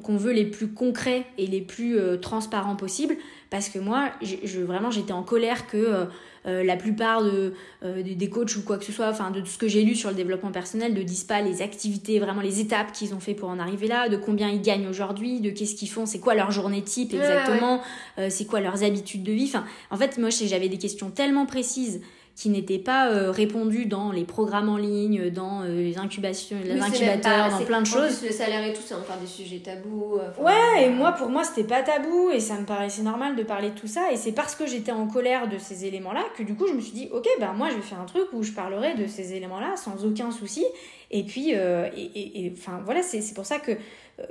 [0.03, 3.15] qu'on veut les plus concrets et les plus euh, transparents possibles
[3.54, 6.08] parce que moi, je, vraiment, j'étais en colère que
[6.47, 9.60] euh, la plupart de, des coachs ou quoi que ce soit, enfin de tout ce
[9.60, 12.91] que j'ai lu sur le développement personnel, ne disent pas les activités, vraiment les étapes
[12.93, 15.88] qu'ils ont fait pour en arriver là, de combien ils gagnent aujourd'hui, de qu'est-ce qu'ils
[15.88, 17.82] font, c'est quoi leur journée type exactement,
[18.28, 19.45] c'est quoi leurs habitudes de vie.
[19.45, 22.01] Enfin, en fait, moi, j'avais des questions tellement précises
[22.36, 26.82] qui n'étaient pas euh, répondues dans les programmes en ligne, dans euh, les incubations, les
[26.82, 28.18] incubateurs, dans plein de choses.
[28.18, 30.18] Plus, le salaire et tout, c'est encore des sujets tabous.
[30.18, 33.44] Euh, ouais, et moi, pour moi, c'était pas tabou et ça me paraissait normal de
[33.44, 34.12] parler de tout ça.
[34.12, 36.82] Et c'est parce que j'étais en colère de ces éléments-là que du coup, je me
[36.82, 39.34] suis dit, ok, ben moi, je vais faire un truc où je parlerai de ces
[39.34, 40.66] éléments-là sans aucun souci.
[41.12, 43.74] Et puis, et, enfin, voilà, c'est pour ça que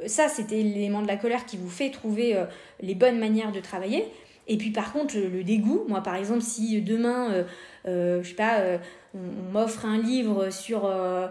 [0.07, 2.37] ça, c'était l'élément de la colère qui vous fait trouver
[2.81, 4.09] les bonnes manières de travailler.
[4.49, 7.45] Et puis par contre, le, dégoût, moi par exemple, si demain euh,
[7.85, 8.79] je sais pas, euh,
[9.15, 10.87] on, m'offre un livre sur...
[10.87, 11.29] Euh,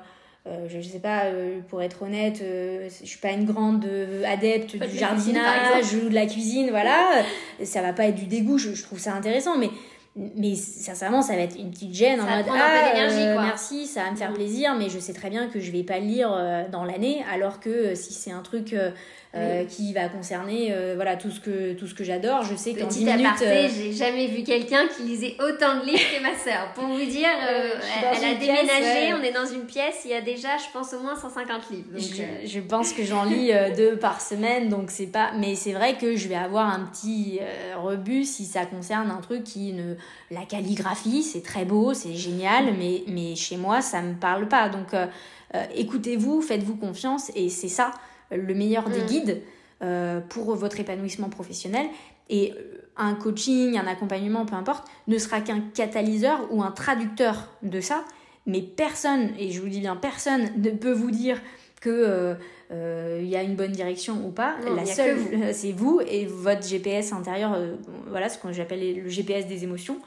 [0.68, 1.26] je sais pas,
[1.70, 3.88] pour être honnête, je suis pas une grande
[4.26, 7.24] adepte du jardinage ou de la cuisine, voilà.
[7.64, 9.70] Ça va pas être du dégoût, je, je trouve ça intéressant, mais
[10.16, 14.18] mais sincèrement ça va être une petite gêne en mode ah merci ça va me
[14.18, 17.24] faire plaisir mais je sais très bien que je vais pas le lire dans l'année
[17.32, 18.76] alors que si c'est un truc
[19.34, 22.44] euh, qui va concerner euh, voilà tout ce que tout ce que j'adore.
[22.44, 26.04] Je sais qu'en 10 minutes, euh, j'ai jamais vu quelqu'un qui lisait autant de livres
[26.14, 26.74] que ma sœur.
[26.74, 30.58] Pour vous dire, elle, a déménagé, on est dans une pièce, il y a déjà,
[30.58, 31.88] je pense au moins 150 livres.
[31.96, 35.32] je, je, pense que j'en lis deux par semaine, donc c'est pas.
[35.38, 37.40] Mais c'est vrai que je vais avoir un petit
[37.82, 39.96] rebut si ça concerne un truc qui ne
[40.30, 44.68] la calligraphie, c'est très beau, c'est génial, mais mais chez moi ça me parle pas.
[44.68, 44.88] Donc
[45.74, 47.94] écoutez-vous, faites-vous confiance et c'est ça
[48.32, 49.06] le meilleur des mm.
[49.06, 49.42] guides
[49.84, 51.88] euh, pour votre épanouissement professionnel.
[52.30, 57.50] Et euh, un coaching, un accompagnement, peu importe, ne sera qu'un catalyseur ou un traducteur
[57.64, 58.06] de ça.
[58.46, 61.42] Mais personne, et je vous dis bien personne, ne peut vous dire
[61.80, 62.38] que
[62.72, 64.56] euh, y a une bonne direction ou pas.
[64.76, 65.18] La seule,
[65.54, 67.58] c'est vous et votre GPS intérieur,
[68.08, 69.98] voilà ce que j'appelle le GPS des émotions,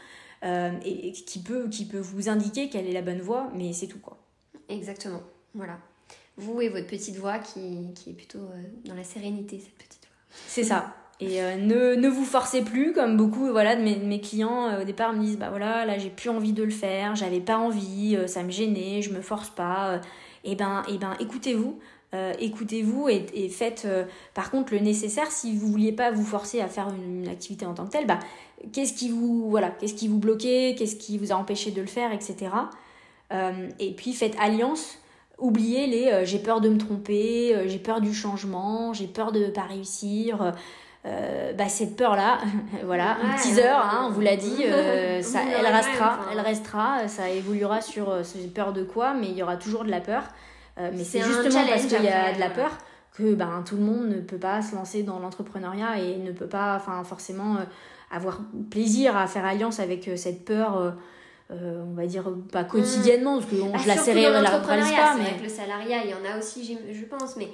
[0.45, 3.99] et, qui, peut, qui peut vous indiquer quelle est la bonne voie, mais c'est tout
[3.99, 4.19] quoi.
[4.69, 5.23] Exactement,
[5.55, 5.79] voilà
[6.37, 10.03] vous et votre petite voix qui, qui est plutôt euh, dans la sérénité, cette petite
[10.03, 10.37] voix.
[10.49, 10.95] C'est ça.
[11.21, 14.85] Et euh, ne, ne, vous forcez plus, comme beaucoup voilà, de mes, clients euh, au
[14.85, 18.19] départ me disent bah voilà, là j'ai plus envie de le faire, j'avais pas envie,
[18.27, 20.01] ça me gênait, je me force pas.
[20.43, 21.79] et eh ben, et eh ben écoutez-vous,
[22.39, 23.89] écoutez-vous et, et faites
[24.35, 27.75] par contre le nécessaire si vous vouliez pas vous forcer à faire une, activité en
[27.75, 28.21] tant que telle, bah
[28.73, 31.87] qu'est-ce qui vous voilà, qu'est-ce qui vous bloquait, qu'est-ce qui vous a empêché de le
[31.87, 32.51] faire, etc.
[33.31, 34.99] et puis faites alliance
[35.39, 39.33] Oubliez les euh, j'ai peur de me tromper, euh, j'ai peur du changement, j'ai peur
[39.33, 40.53] de ne pas réussir.
[41.07, 42.39] Euh, bah, cette peur-là,
[42.85, 44.57] voilà, un teaser, hein, on vous l'a dit,
[45.23, 49.43] ça, elle restera, elle restera, ça évoluera sur ces peurs de quoi, mais il y
[49.43, 50.23] aura toujours de la peur.
[50.79, 52.79] mais c'est justement parce qu'il y a de la peur
[53.13, 56.49] que ben, tout le monde ne peut pas se lancer dans l'entrepreneuriat et ne peut
[56.49, 57.59] pas forcément
[58.11, 60.95] avoir plaisir à faire alliance avec cette peur
[61.55, 64.83] euh, on va dire pas quotidiennement parce que bah, je la série la pas mais
[64.83, 67.49] c'est vrai que le salariat il y en a aussi je pense mais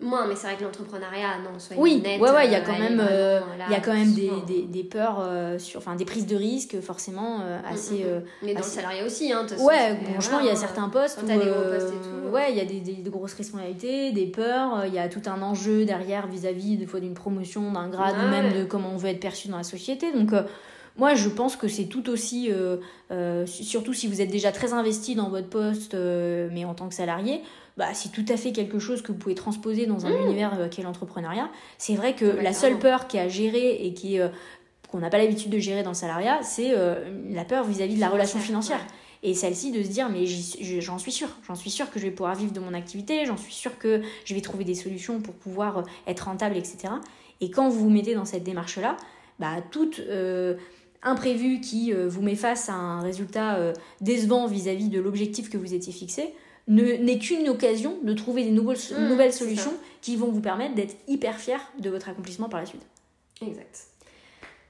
[0.00, 2.78] moins mais c'est vrai que l'entrepreneuriat non soyez oui ouais ouais il y a quand
[2.78, 6.04] même euh, il y a quand même des, des, des peurs euh, sur enfin des
[6.04, 8.22] prises de risques forcément mm, assez mm, mm.
[8.42, 12.32] mais dans le salariat aussi hein ouais franchement il y a certains postes où, tout,
[12.32, 15.40] ouais il y a des, des, grosses responsabilités des peurs il y a tout un
[15.42, 19.10] enjeu derrière vis-à-vis des fois d'une promotion d'un grade ou même de comment on veut
[19.10, 20.32] être perçu dans la société donc
[20.96, 22.76] moi, je pense que c'est tout aussi, euh,
[23.10, 26.88] euh, surtout si vous êtes déjà très investi dans votre poste, euh, mais en tant
[26.88, 27.40] que salarié,
[27.76, 30.24] bah, c'est tout à fait quelque chose que vous pouvez transposer dans un mmh.
[30.24, 31.50] univers qui est l'entrepreneuriat.
[31.78, 34.18] C'est vrai que la seule peur qui a géré et qui
[34.88, 36.72] qu'on n'a pas l'habitude de gérer dans le salariat, c'est
[37.30, 38.78] la peur vis-à-vis de la relation financière.
[39.24, 42.12] Et celle-ci de se dire, mais j'en suis sûre, j'en suis sûre que je vais
[42.12, 45.34] pouvoir vivre de mon activité, j'en suis sûre que je vais trouver des solutions pour
[45.34, 46.94] pouvoir être rentable, etc.
[47.40, 48.96] Et quand vous vous mettez dans cette démarche-là,
[49.40, 50.00] bah, toute
[51.04, 55.58] imprévu qui euh, vous met face à un résultat euh, décevant vis-à-vis de l'objectif que
[55.58, 56.34] vous étiez fixé,
[56.66, 60.96] n'est qu'une occasion de trouver des nouvelles, mmh, nouvelles solutions qui vont vous permettre d'être
[61.06, 62.80] hyper fier de votre accomplissement par la suite.
[63.42, 63.84] Exact.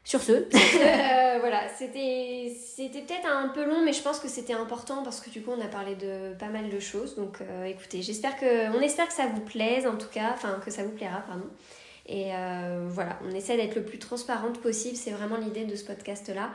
[0.02, 4.52] Sur ce, euh, voilà, c'était c'était peut-être un peu long, mais je pense que c'était
[4.52, 7.14] important parce que du coup on a parlé de pas mal de choses.
[7.14, 10.70] Donc écoutez, j'espère que on espère que ça vous plaise en tout cas, enfin que
[10.70, 11.46] ça vous plaira, pardon.
[12.06, 15.84] Et euh, voilà, on essaie d'être le plus transparente possible, c'est vraiment l'idée de ce
[15.84, 16.50] podcast-là.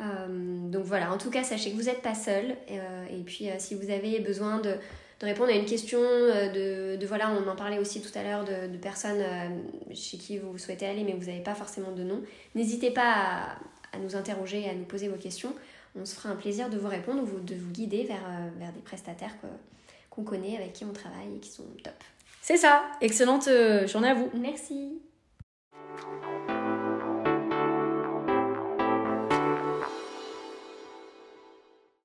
[0.00, 2.56] Euh, donc voilà, en tout cas, sachez que vous n'êtes pas seul.
[2.70, 4.70] Euh, et puis, si vous avez besoin de,
[5.20, 8.44] de, répondre à une question, de, de, voilà, on en parlait aussi tout à l'heure
[8.44, 9.22] de, de, personnes
[9.92, 12.22] chez qui vous souhaitez aller, mais vous n'avez pas forcément de nom,
[12.54, 13.58] n'hésitez pas à,
[13.92, 15.54] à, nous interroger et à nous poser vos questions.
[15.96, 18.26] On se fera un plaisir de vous répondre ou de vous guider vers,
[18.58, 19.36] vers des prestataires
[20.10, 21.92] qu'on connaît, avec qui on travaille et qui sont top.
[22.46, 22.82] C'est ça.
[23.00, 24.28] Excellente euh, journée à vous.
[24.34, 25.00] Merci.